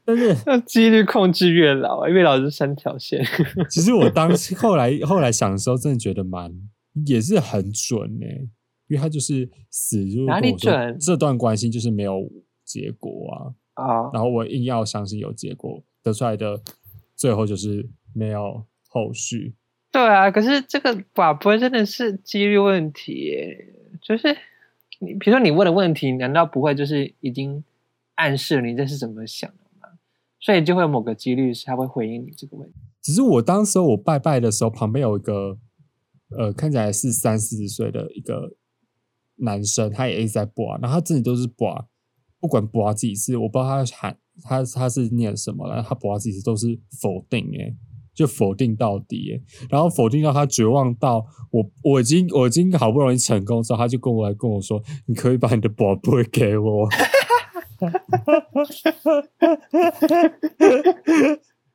[0.04, 3.24] 但是 用几率控制月老，月老是三条线。
[3.68, 6.52] 其实我当时后来后来想的时候，真的觉得蛮
[7.06, 8.26] 也是很准呢。
[8.94, 10.96] 因为他就是死，哪里准？
[11.00, 12.30] 这段关系就是没有
[12.64, 14.10] 结果啊啊！
[14.12, 16.62] 然后我硬要相信有结果，得出来的
[17.16, 19.56] 最后就是没有后续。
[19.90, 23.32] 对啊，可是这个把不会真的是几率问题，
[24.00, 24.28] 就是
[25.00, 27.64] 你比如说你问的问题，难道不会就是已经
[28.14, 29.88] 暗示你这是怎么想的吗？
[30.38, 32.76] 所以就会有某个几率是他会回应你这个问题。
[33.02, 35.58] 只是我当时我拜拜的时候，旁边有一个
[36.38, 38.52] 呃，看起来是三四十岁的一个。
[39.36, 41.86] 男生他也一直在播，然后他自己都是播，
[42.40, 47.74] 不管播几次，我不知道他喊他他是念什么了，他播几次都是否定诶，
[48.14, 56.88] 就否定到底，然后否定到他绝望到我我已经我已经好不容易成功之后，他就跟我来跟我说，你可以把你的宝贝给我。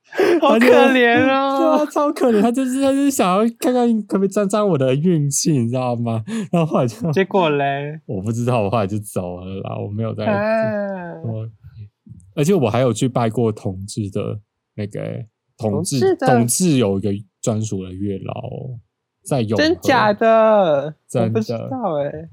[0.41, 2.41] 好可怜哦，超可怜。
[2.41, 6.23] 他就是他就是想要看看可不可以沾沾我的运气，你知道吗？
[6.51, 9.77] 然后后来就结果嘞， 我不知道，我后来就走了啦。
[9.77, 10.25] 我没有在，
[11.23, 11.47] 我
[12.35, 14.39] 而且我还有去拜过同志的
[14.75, 14.99] 那个
[15.57, 18.33] 同志，同志有一个专属的月老，
[19.25, 22.29] 在永真假的，真的不知道哎。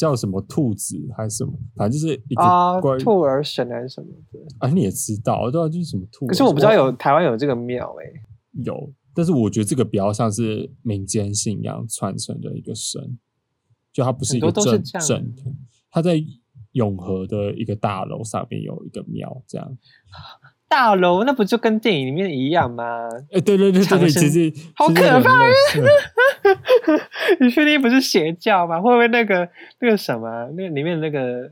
[0.00, 1.52] 叫什么兔子还是什么？
[1.76, 4.70] 反正就是一个兔儿神还是什么的啊？
[4.70, 6.26] 你也知道，对啊，就是什么兔。
[6.26, 8.06] 可是我不知道有台湾有这个庙哎，
[8.64, 13.18] 有，但是我觉得这个比较像是民间信仰传承的一个神，
[13.92, 15.42] 就它不是一个正正的。
[15.90, 16.18] 它在
[16.72, 19.76] 永和的一个大楼上面有一个庙，这样。
[20.70, 23.08] 大楼那不就跟电影里面一样吗？
[23.32, 25.30] 哎，对对对对对，其实好可怕！
[27.40, 28.76] 你确定不是邪教吗？
[28.80, 29.48] 会不会那个
[29.80, 31.50] 那个什么，那里面那个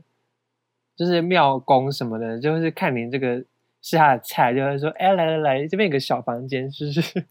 [0.95, 3.43] 就是庙公什么的，就是看您这个
[3.81, 7.25] 是他的菜，就会说：“哎，来来来，这边有个小房间，是不是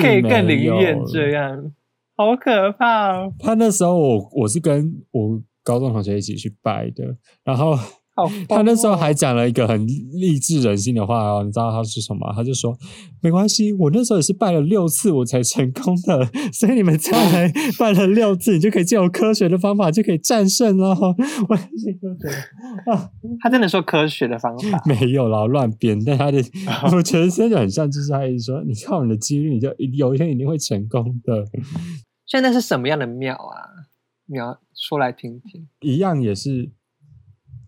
[0.00, 1.70] 可以更灵验？”这样
[2.16, 3.12] 好可怕！
[3.12, 7.78] 哦他那时候我我是跟我高中同学一起去拜的，然后。
[8.16, 12.32] 好 他那时候还讲了一个很励志人心的话哦，你知道他是什么？
[12.34, 12.76] 他就说
[13.20, 20.90] 没关系，我那时候也是拜了六次我才成功的， 所以你们再来 拜了六次，你就可以借由科学的方法就可以战胜了。
[21.48, 26.02] 我心就觉得啊，他真的说科学的方法，没有啦，乱编。
[26.04, 26.38] 但他的
[26.92, 31.44] 我觉得真的很像，就是他一直说，你靠你的几率，你就有一天一定会成功的。
[32.26, 33.90] 现在是什么样的庙啊？
[34.26, 35.68] 庙说来听听。
[35.80, 36.70] 一样也是，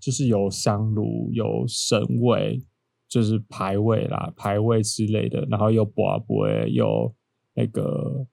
[0.00, 2.62] 就是有香炉，有神位，
[3.08, 7.14] 就是牌位啦，牌位之类的，然后有卜杯，有
[7.54, 8.26] 那个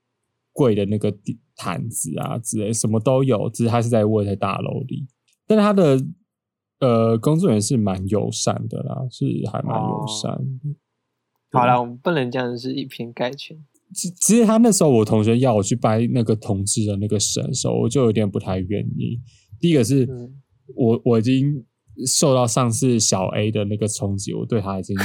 [0.51, 1.13] 贵的那个
[1.55, 3.49] 毯子啊之类，什么都有。
[3.49, 5.07] 只是他是在卧在大楼里，
[5.47, 6.05] 但是他的
[6.79, 10.75] 呃工作人员是蛮友善的啦，是还蛮友善的。
[11.51, 13.57] 好了，我们不能这样是以偏概全。
[13.93, 19.21] 其其实他那时候我同学要我去拜那个同志的那个神的时候，我就有点不太愿意。
[19.59, 20.41] 第一个是、嗯
[20.75, 21.65] 我我已经
[22.05, 24.95] 受到上次小 A 的那个冲击，我对他已经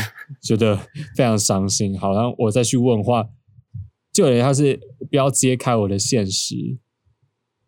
[0.43, 0.77] 觉得
[1.15, 1.99] 非常伤心。
[1.99, 3.29] 好像我再去问话，
[4.13, 4.79] 就有点像是
[5.11, 6.55] 不要揭开我的现实，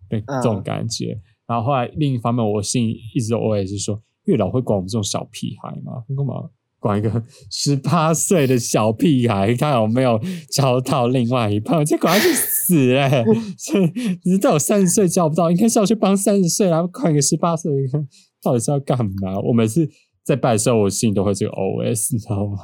[0.09, 1.21] 对、这种嗯感觉。
[1.47, 6.05] 然后后来另一方面，我心里一直我也是说，月老会管我们这种小屁孩吗？
[6.09, 6.51] 你干嘛？
[6.81, 10.19] 管一个十八岁的小屁孩，看有没有
[10.51, 11.85] 交到另外一半？
[11.85, 13.25] 这管他去死嘞！
[13.57, 13.79] 这
[14.25, 18.05] 你到我三十岁交不到，应该是要去帮三十岁，然后管一个十八岁的，
[18.43, 19.39] 到底是要干嘛？
[19.45, 19.89] 我每次
[20.25, 22.59] 在拜的时候，我心里都会这个 OS，你知道吗？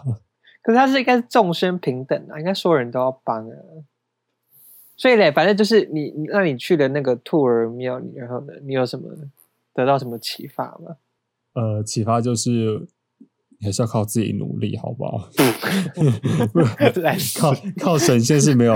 [0.62, 3.52] 可是他是应该是众生平等啊，应该所有人都要帮啊。
[4.96, 9.10] 所以嘞，反正就是你，你那你去了那个兔儿庙，你然后呢，你有什么
[9.74, 10.96] 得到什么启发吗？
[11.52, 12.88] 呃，启发就是
[13.60, 15.28] 还是要靠自己努力，好不好？
[17.38, 18.74] 靠靠神仙是没有，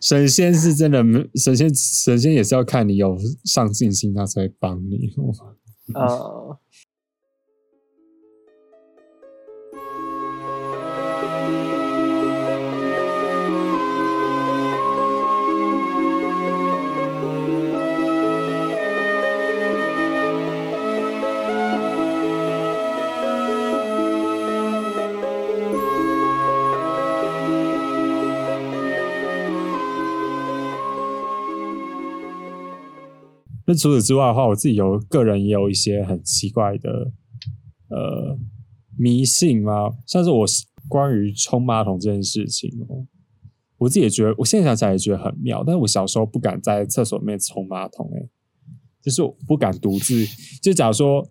[0.00, 5.10] 神仙是真的没，神仙神仙也是要看你有上进心，他才会帮你。
[5.94, 6.58] 呃，
[33.68, 37.12] 那除此之外的话，我自己有个人也有一些很奇怪的
[37.90, 38.38] 呃
[38.96, 40.46] 迷信嘛，像是我
[40.88, 43.06] 关于冲马桶这件事情哦，
[43.76, 48.30] 我自己也觉得，我现在想起来也觉得很妙，但是我小时候不敢在厕所里面冲马桶、欸，
[49.02, 50.26] 就是我不敢独自，
[50.62, 51.28] 就假如说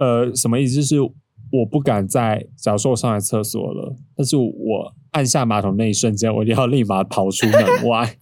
[0.00, 8.18] 呃什么意思，就是我不敢在，假如说我上完厕所了，但是我按下马桶那一瞬间，我就要立马跑出门外。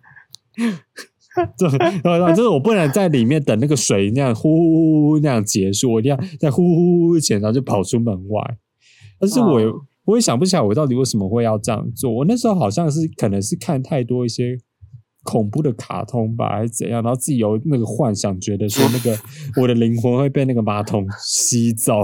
[1.58, 8.58] 对，对，就是我不能在里面等那个水那样呼呼呼呼那样结束，我一定要在呼呼呼呼前，然后就跑出门外。
[9.20, 9.60] 但是我
[10.04, 12.10] 我也想不起来我到底为什么会要这样做。
[12.10, 14.56] 我那时候好像是可能是看太多一些
[15.24, 19.18] 恐怖的卡通吧，还是怎样，然后自己有那个幻想，觉得说那个
[19.60, 22.02] 我的灵魂会被那个马桶吸走。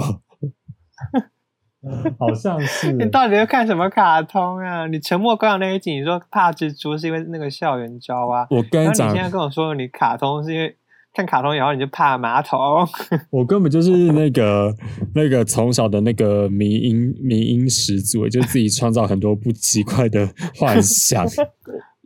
[2.18, 4.86] 好像是 你到底在看什么卡通啊？
[4.86, 8.46] 你沉默羔羊那一集，你说怕蜘蛛是因为那个校园胶啊？
[8.50, 10.76] 我跟你讲你现，在跟我说你卡通是因为
[11.12, 12.58] 看卡通，然后你就怕马桶。
[13.30, 14.74] 我根本就是那个
[15.14, 21.24] 那个从小的那个迷音迷音始祖，就自己创造很多不奇怪的幻想，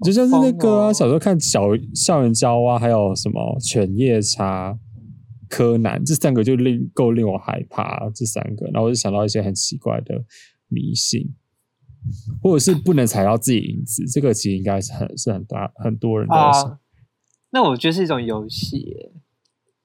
[0.05, 1.63] 就像是那个啊，哦小时候看小
[1.95, 4.77] 校园交啊，还有什么犬夜叉、
[5.49, 10.25] 柯南这三个就令够令我害怕这三个，然后我就想到一些很奇怪的
[10.69, 11.35] 迷信。
[12.41, 16.79] 或者是不能踩到自己影子，这个其实应该是很是很大很多人都有想啊，
[17.51, 19.11] 那我觉得是一种游戏。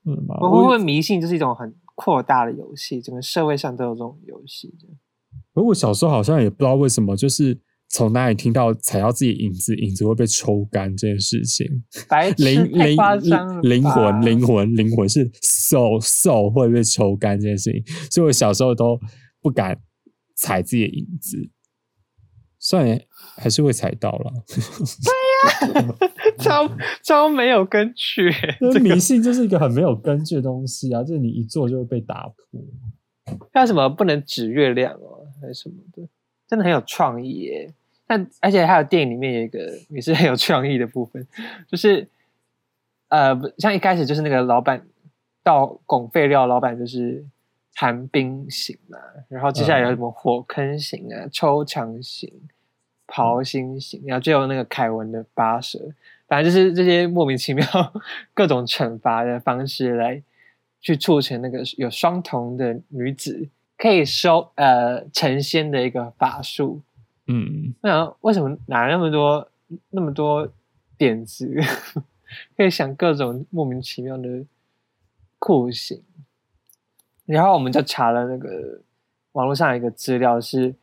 [0.06, 3.02] 嗯我会不会迷信就是一种很扩大的游戏？
[3.02, 4.74] 整个社会上都有这种游戏
[5.54, 7.60] 而我小时候好像也不知道为什么，就是
[7.96, 11.68] 从哪里听到踩到自己影子，影子会被抽干这件事情。
[12.38, 19.00] 灵太灵灵魂灵魂灵魂是 soul soul 会被抽干这件事情，所以我小时候都
[19.44, 19.80] 不敢
[20.36, 21.38] 踩自己的影子，
[22.58, 23.00] 虽然
[23.38, 24.34] 还是会踩到了。
[25.04, 25.96] 对呀
[26.40, 26.68] 超
[27.04, 28.32] 超没有根据
[28.82, 32.60] 迷信就是一个很没有根据的东西啊，就是你一做就会被打破。
[33.54, 36.10] 还有什么不能指月亮哦，还是什么的，
[36.48, 37.72] 真的很有创意耶。
[38.14, 39.60] 但而且还有电影里面有一个
[39.90, 41.26] 也是很有创意的部分，
[41.68, 42.08] 就是
[43.08, 44.86] 呃，不像一开始就是那个老板
[45.42, 47.26] 到拱废料，老板就是
[47.74, 49.00] 寒冰型嘛，
[49.30, 52.32] 然后接下来有什么火坑型啊、抽墙型、
[53.08, 55.80] 刨心型，然后最后那个凯文的八蛇，
[56.28, 57.66] 反正就是这些莫名其妙
[58.36, 60.22] 各种惩罚的方式来
[60.80, 66.80] 去促成那个有双瞳的女子可以收呃成仙的一个法术。
[67.28, 69.50] 嗯，那想为什么哪来那么多
[69.90, 70.52] 那么多
[70.98, 71.50] 点子，
[72.58, 74.46] 可以想各种莫名其妙的
[75.40, 76.04] 酷刑。
[77.26, 78.82] 然后我们就查了那个
[79.32, 80.76] 网络上有一个资料是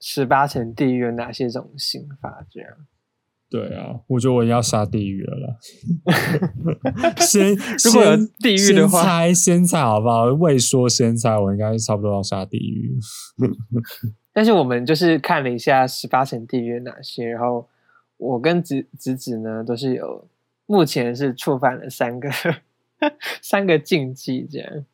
[0.00, 2.70] 十八层地狱有哪些种刑法，这样。
[3.50, 5.56] 对啊，我觉得我要下地狱了啦。
[7.20, 10.24] 先如果有地狱的话先猜先猜好不好？
[10.32, 12.98] 未说先猜，我应该差不多要下地狱。
[14.32, 17.68] 但是我们就是看了一下十八层地狱有哪些，然后
[18.16, 20.26] 我跟子子子呢都是有，
[20.66, 22.30] 目前是触犯了三个
[23.42, 24.84] 三个禁忌，这样，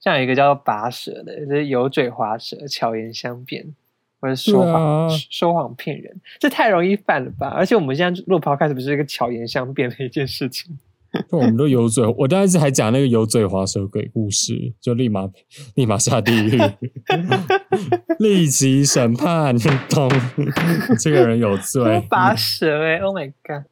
[0.00, 3.74] 像有一个叫做拔舌的，就是油嘴滑舌、巧言相辩，
[4.20, 5.08] 或者说谎、啊。
[5.30, 7.48] 说谎骗人，这太容易犯了吧？
[7.48, 10.78] 而且我们现在录 podcast 不是一个巧言相辩的一件事情，
[11.32, 15.28] 我们都油嘴，我当时还讲那个油嘴滑舌鬼故事，就立马
[15.74, 16.58] 立马下地狱，
[18.18, 19.56] 立即审判，
[19.88, 20.10] 懂？
[21.00, 22.06] 这个人有罪。
[22.10, 23.66] 拔舌哎、o h my god！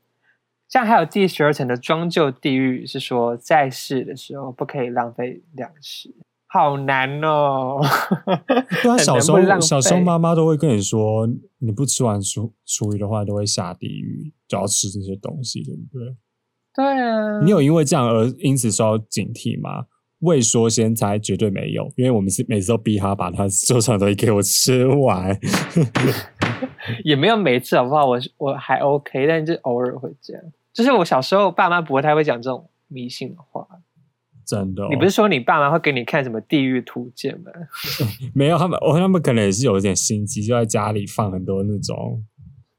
[0.68, 6.14] 像还有第十二层的装旧地狱，是说在世的时候不可以浪费粮食，
[6.46, 7.80] 好难哦。
[8.82, 11.28] 对啊，小时候小时候妈妈都会跟你说，
[11.58, 16.16] 你不吃完厨厨余的话，都会下地狱，就要吃这些东西，对不对？
[16.76, 19.86] 对啊，你有因为这样而因此受到警惕吗？
[20.20, 25.38] 未说先猜，绝对没有，因为我们是每次都逼他把他桌上的东西给我吃完。
[27.04, 28.06] 也没有每次好不好？
[28.06, 30.42] 我我还 OK，但是偶尔会这样。
[30.72, 33.66] 就是我小时候爸妈不会太会讲这种迷信的话。
[34.46, 37.50] 真的哦、你不是说你爸妈会给你看什么地狱图鉴吗？
[38.32, 42.22] 没有他们，哦，他们可能也是有一点心机，就在家里放很多那种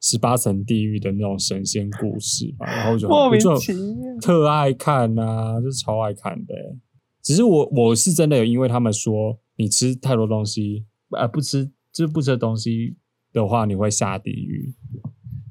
[0.10, 4.18] 十八层地狱的那种神仙故事吧，然后就莫名我就其妙。
[4.22, 6.80] 特爱看呐、就是超爱看的欸。
[7.22, 12.96] 只是我我是真的有因为他们说你吃太多东西，呃，不吃就是不吃的东西
[13.34, 14.74] 的话，你会下地狱，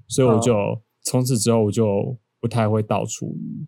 [0.08, 0.54] 所以我就、
[1.02, 3.66] 从此之后我就不太会倒厨余，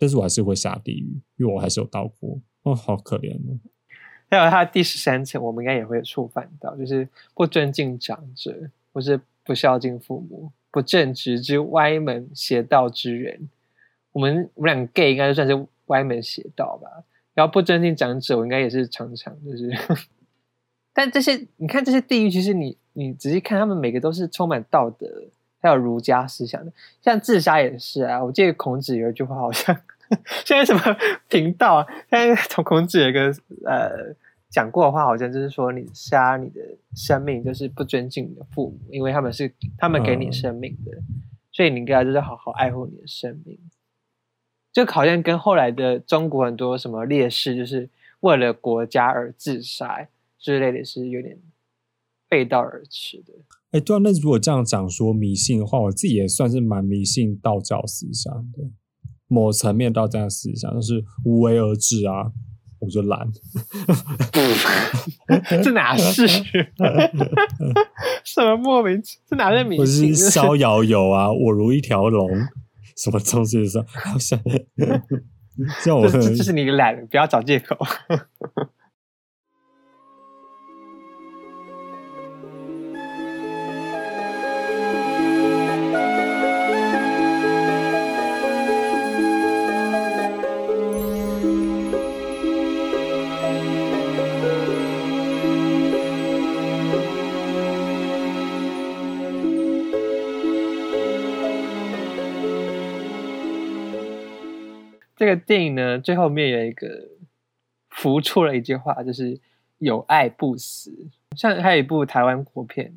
[0.00, 2.40] 但是我还是会下地狱，因为我还是有倒过。
[2.64, 3.60] 哦，好可怜哦。
[4.28, 13.48] 还有它第十三层，我们应该也会触犯到，就是不尊敬长者，或是不孝敬父母，不正直之歪门邪道之人。
[14.12, 17.04] 我们我们两 gay 应该算是歪门邪道吧。
[17.34, 19.70] 然后不尊敬长者，我应该也是常常就是。
[20.92, 25.06] 但这些你看这些地狱，其实你你仔细看，他们每个都是充满道德，
[25.58, 26.70] 还有儒家思想的。
[27.00, 29.74] 像自杀也是啊，我记得孔子有一句话，好像
[30.44, 30.82] 现在什么
[31.28, 33.34] 频道啊，现在从孔子有一个
[33.64, 34.14] 呃
[34.52, 36.60] 讲过的话，好像就是说你杀你的
[36.94, 40.92] 生命就是不尊敬你的父母，因为他们是他们给你嗯生命的，
[41.50, 43.58] 所以你应该就是好好爱护你的生命。
[44.72, 47.88] 就好像跟后来的中国很多什么烈士，就是
[48.20, 50.06] 为了国家而自杀
[50.38, 51.38] 之类的是有点
[52.28, 53.32] 背道而驰的。
[53.70, 58.70] 哎，对啊，那如果这样讲说迷信的话，我自己也算是蛮迷信道教思想的，
[59.28, 62.32] 某层面道教思想就是无为而治啊，
[62.82, 63.26] 我就懒。
[65.62, 66.26] 这哪是？
[68.24, 70.14] 什么莫名其这哪是迷或信？
[70.14, 72.28] 是逍遥游啊，我如一条龙，
[72.96, 74.38] 什么东西的时候， 好像
[75.80, 77.76] 像我这这这是你懒，不要找借口。
[105.22, 106.88] 这个电影呢，最后面有一个
[107.90, 109.40] 浮出了一句话，就是
[109.78, 110.90] “有爱不死”。
[111.38, 112.88] 像还有一部台湾国片《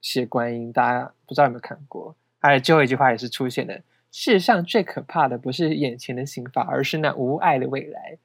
[0.00, 2.16] 血观音》，大家不知道有没有看过？
[2.38, 8.16] 还有最后一句话也是出现的：“世上最可怕的不是眼前的刑罚，而是那无爱的未来。”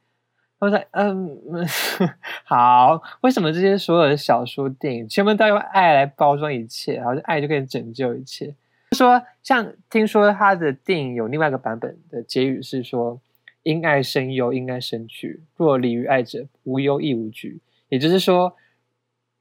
[0.60, 1.38] 我说：“嗯，
[2.48, 7.04] 好，为什么这些所有的小说、电影全部都用爱来包装一切？
[7.04, 8.56] 好像爱就可以拯救一切？”
[8.96, 13.20] 说，像听说他的电影有另外一个版本的结语是说
[13.64, 15.42] ：“因爱生忧，因爱生惧。
[15.56, 17.60] 若离于爱者，无忧亦无惧。”
[17.90, 18.56] 也就是说，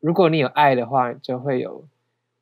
[0.00, 1.86] 如果你有爱的话，你就会有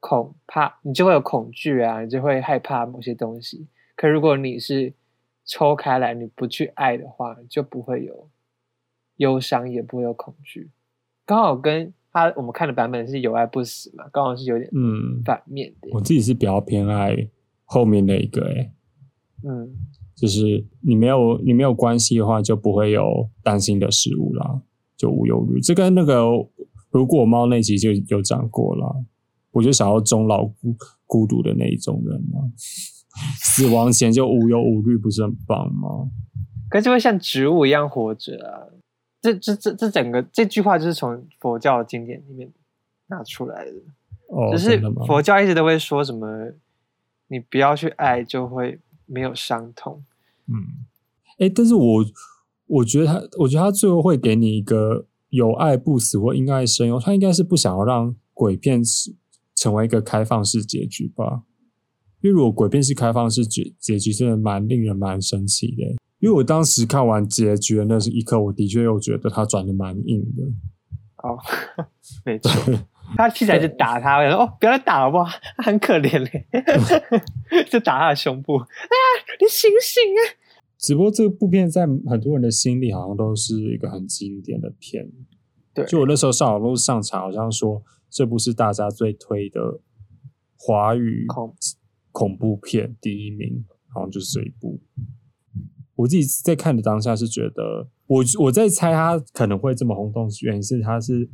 [0.00, 3.66] 恐怕，你就会有恐惧啊，你就会害怕某些东西。
[3.96, 4.92] 可如果你是
[5.44, 8.28] 抽开来，你不去爱的话，就不会有
[9.16, 10.70] 忧伤，也不会有恐惧。
[11.26, 15.88] 刚好跟他我们看的版本是有爱不死嘛，刚好是有点嗯，反面的。
[15.92, 17.28] 我自己是比较偏爱
[17.64, 18.72] 后面那一个、欸，
[19.42, 19.74] 嗯，
[20.14, 24.62] 就是你没有你没有关系的话，就不会有担心的事物啦，
[24.96, 25.60] 就无忧虑。
[25.60, 26.24] 这跟那个
[26.92, 29.04] 如果猫那集就有讲过了，
[29.50, 32.48] 我就想要终老孤孤独的那一种人嘛，
[33.40, 36.08] 死亡前就无忧无虑，不是很棒吗？
[36.70, 38.70] 可是就会像植物一样活着啊！
[39.24, 42.52] 这这这这整个这句话就是从佛教的经典里面
[43.06, 43.72] 拿出来的，
[44.28, 44.78] 哦，就是？
[45.06, 46.52] 佛教一直都会说什么，
[47.28, 50.04] 你不要去爱，就会没有伤痛。
[50.46, 50.84] 嗯，
[51.38, 52.04] 哎，但是我
[52.66, 59.14] 我觉得他，我觉得他最后会给你一个有爱不死或因爱生忧，他应该是不想要让鬼片是
[59.54, 61.44] 成为一个开放式结局吧？
[62.20, 65.96] 因为如果鬼片是开放式结结局，真的蛮令人蛮生气的。
[66.24, 70.42] 因为我当时看完结局的那是一刻，我的确又觉得他转的蛮硬的。
[71.22, 71.36] 哦，
[72.24, 72.50] 没错，
[73.14, 75.30] 他起来就打他，我说哦，不要再打好不好？
[75.58, 76.46] 他很可怜嘞，
[77.68, 78.66] 就打他的胸部啊！
[79.38, 80.20] 你醒醒啊！
[80.78, 85.06] 只不过这部片在很多人的心里好像都是一个很经典的片。
[85.74, 89.60] 对，就我那时候上网络上查，好像说这部是大家最推的
[90.56, 91.54] 华语恐
[92.12, 94.80] 恐怖片第一名，好像就是这一部。
[95.96, 101.28] 我自己在看的当下是觉得，我我在猜他可能会这么轰动，原因是他是，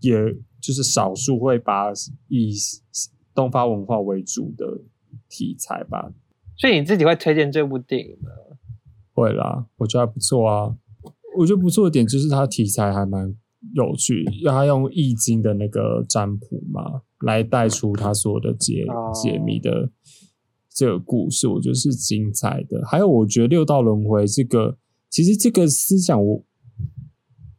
[0.00, 0.16] 也
[0.60, 1.92] 就是少数会把
[2.28, 2.54] 以
[3.34, 4.82] 东方文化为主的
[5.28, 6.12] 题材吧。
[6.56, 8.30] 所以你自己会推荐这部电影吗？
[9.12, 10.76] 会啦，我觉得还不错啊。
[11.38, 13.34] 我觉得不错的点就是它题材还蛮
[13.74, 19.90] 有趣，要他用易经的那个占卜嘛，来带出他所有的解哦解谜的
[20.76, 22.84] 这个故事，我觉得是精彩的。
[22.84, 24.76] 还有，我觉得六道轮回这个，
[25.08, 26.44] 其实这个思想我，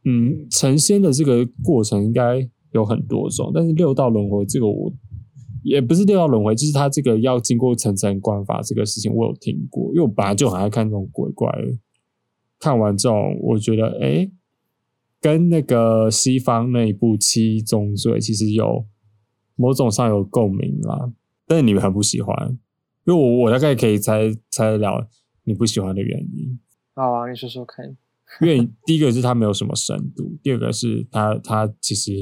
[0.04, 4.92] 嗯，成仙的这个过程应该有很多种，但是六道轮回这个我
[5.64, 11.52] 也不是六道轮回，就是他这个要经过层层关法这个事情，我有听过，因为我本来就很爱看这种鬼怪，
[12.60, 14.30] 看完这种，我觉得诶，
[15.20, 18.86] 跟那个西方那一部《七宗罪》其实有
[19.56, 21.12] 某种上有共鸣啦，
[21.48, 22.56] 但是你们很不喜欢，
[23.08, 25.08] 因为我我大概可以猜猜得了
[25.44, 26.60] 你不喜欢的原因，
[26.94, 27.96] 好啊，你说说看。
[28.42, 32.12] 因为第一个是它没有什么深度，第二个是它它其实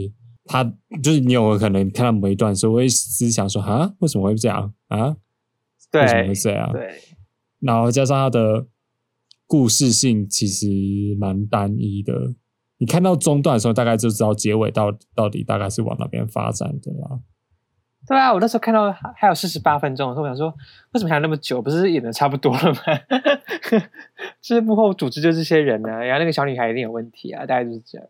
[0.45, 0.63] 它
[1.03, 5.17] 就是你有可能看到某一段的时候会思想说啊，为什么会这样啊？
[5.91, 6.71] 对，为什么会这样？
[6.73, 6.89] 对，
[7.59, 8.69] 然后加上它的
[9.49, 10.69] 故事性其实
[11.19, 12.37] 蛮单一的，
[12.79, 17.19] 你看到中段的时候，大概就知道结尾到到底大概是往哪边发展的啦。
[18.09, 20.49] 对啊，我那时候看到还还有四十八分钟的时候，我想说，
[20.93, 21.61] 为什么还有那么久？
[21.61, 22.81] 不是演的差不多了吗？
[24.41, 28.07] 这 幕后组织就这些人呢、然后那个小女孩一定有问题啊，大概就是这样。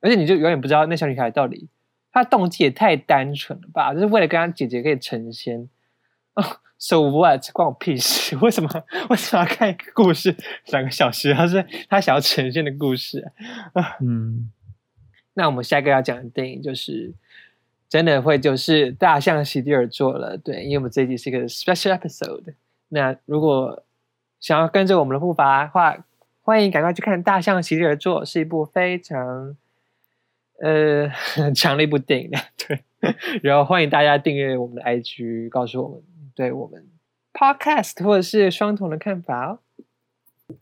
[0.00, 1.68] 而且你就永远不知道那小女孩到底
[2.12, 3.92] 她的动机也太单纯了吧？
[3.92, 5.68] 就是为了跟她姐姐可以成仙。
[6.34, 6.42] 哦、
[6.78, 7.42] s o what？
[7.52, 8.36] 关我屁事！
[8.40, 8.70] 为什么
[9.10, 10.34] 为什么要看一个故事
[10.72, 11.34] 两个小时？
[11.34, 13.20] 她是她想要呈现的故事
[13.74, 14.50] 啊、嗯，
[15.34, 17.12] 那我们下一个要讲的电影就是
[17.90, 22.54] 真的会就是大象席地而坐了，对，因为我们这集是一个 special episode。
[22.88, 23.82] 那如果
[24.38, 26.04] 想要跟着我们的步伐的话，
[26.40, 29.56] 欢迎赶快去看《大象席地而坐》，是一部非常
[30.62, 32.80] 呃很 强的一部电影，对。
[33.42, 36.02] 然后欢迎大家订阅我们的 IG，告诉我们
[36.34, 36.86] 对我们
[37.32, 39.58] podcast 或者是双瞳的看法哦。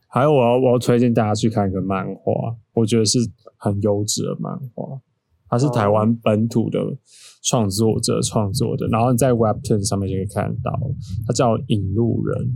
[0.06, 3.18] 还有我要我要推荐大家去看一个漫画，我觉得是
[3.56, 5.00] 很优质的漫画，
[5.48, 6.78] 它是台湾本土的
[7.42, 10.72] 创作者创作的，然后你在 Webtoon 上面就可以看到，
[11.26, 12.46] 它叫《引路人》。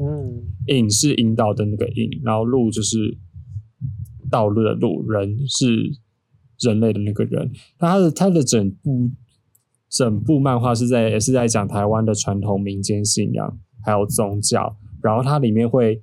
[0.00, 3.18] 嗯，引是引导的那个引，然后路就是
[4.30, 5.90] 道路的路，人是
[6.60, 7.50] 人类的那个人。
[7.80, 9.10] 那他的他的整部
[9.90, 16.00] 整部漫画是在也是在讲台湾的传统民间信仰还有宗教，然后它里面会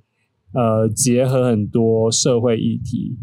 [0.52, 3.16] 呃结合很多社会议题，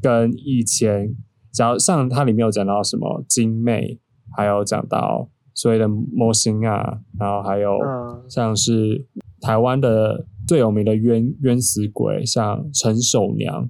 [0.00, 1.12] 跟以前
[1.52, 4.00] 讲像它里面有讲到什么精妹，
[4.36, 8.24] 还有讲到所谓的模型啊，然后还有嗯。
[8.28, 9.06] 像是
[9.40, 13.68] 台湾的最有名的冤冤死鬼，像陈守娘，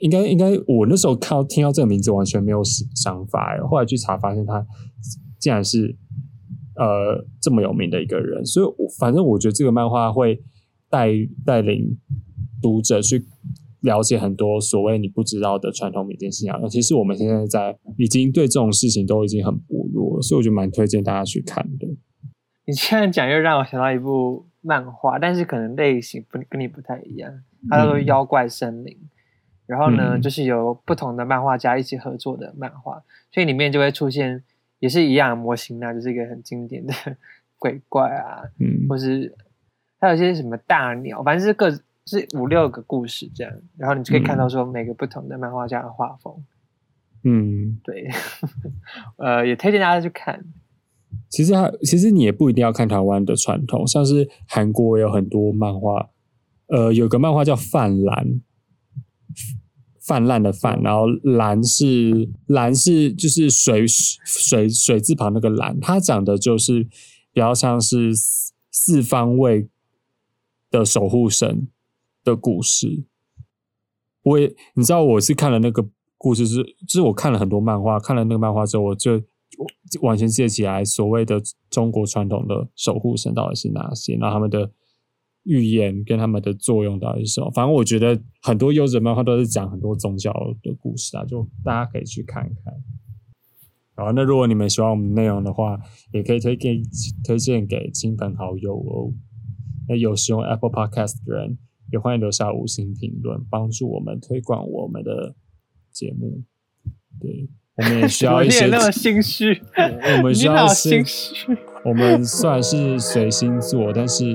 [0.00, 4.66] 应该应该我那时候看到听到这个名字完全没有想法哎，后来去查发现他
[5.38, 5.96] 竟然是
[6.74, 10.42] 呃这么有名的一个人，所以我反正我觉得这个漫画会
[10.90, 11.12] 带
[11.44, 11.98] 带领
[12.60, 13.24] 读者去
[13.86, 21.86] 了解很多所谓你不知道的传统民间信仰，尤其实我们现在在已经对这种事情都已经很薄弱了，所以我就蛮推荐大家去看的。
[22.66, 27.32] 你这样讲又让我想到一部漫画，但是可能类型不跟你不太一样，
[27.70, 28.92] 它叫做《嗯妖怪森林》。
[29.66, 34.42] 然后呢，嗯就是由不同的漫画家一起合作的漫画，所以里面就会出现
[34.78, 36.92] 也是一样的模型啊，就是一个很经典的
[37.58, 39.34] 鬼怪啊，嗯或是
[39.98, 41.68] 还有一些什么大鸟，反正是各
[42.06, 46.44] 是五六个故事这样，然后你就可以看到说每个不同的漫画家的画风。
[47.24, 48.08] 嗯，对，
[49.18, 50.44] 呃，也推荐大家去看。
[51.28, 56.10] 其实还其实你也不一定要看台湾的传统，像是韩国也有很多漫画，
[56.68, 58.40] 呃，有个漫画叫泛蓝，
[60.00, 66.84] 泛滥的泛，然后蓝是蓝是就是水水水字旁那个蓝，它讲的就是
[67.32, 69.68] 比较像是四四方位
[70.70, 71.66] 的守护神
[72.26, 73.04] 的故事。
[74.22, 79.22] 我也你知道我是看了那个故事是，就是我看了很多漫画，看了那个漫画之后，我就
[80.02, 84.72] 完全记起来所谓的中国传统的守护神到底是哪些，然后他们的
[85.44, 87.48] 预言跟他们的作用到底是什么。
[87.52, 92.74] 反正我觉得很多优质漫画都是讲很多宗教的故事啊，就大家可以去看看。
[93.94, 95.78] 好，那如果你们喜欢我们内容的话，
[96.12, 96.82] 也可以推荐
[97.24, 99.14] 推荐给亲朋好友哦。
[99.88, 101.56] 那有使用 Apple Podcast 的人，
[101.92, 105.34] 也欢迎留下五星评论，帮助我们推广我们的
[105.90, 106.42] 节目。
[107.20, 109.60] 对，我们也需要 一些那么 心虚，
[110.18, 111.56] 我们需你好要是心虚。
[111.84, 114.34] 我们虽然是随心做，但是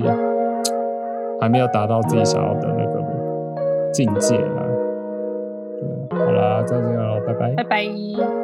[1.40, 4.66] 还没有达到自己想要的那个境界啊。
[6.10, 7.64] 对，好啦，再见喽，拜拜拜。
[7.64, 8.41] 拜。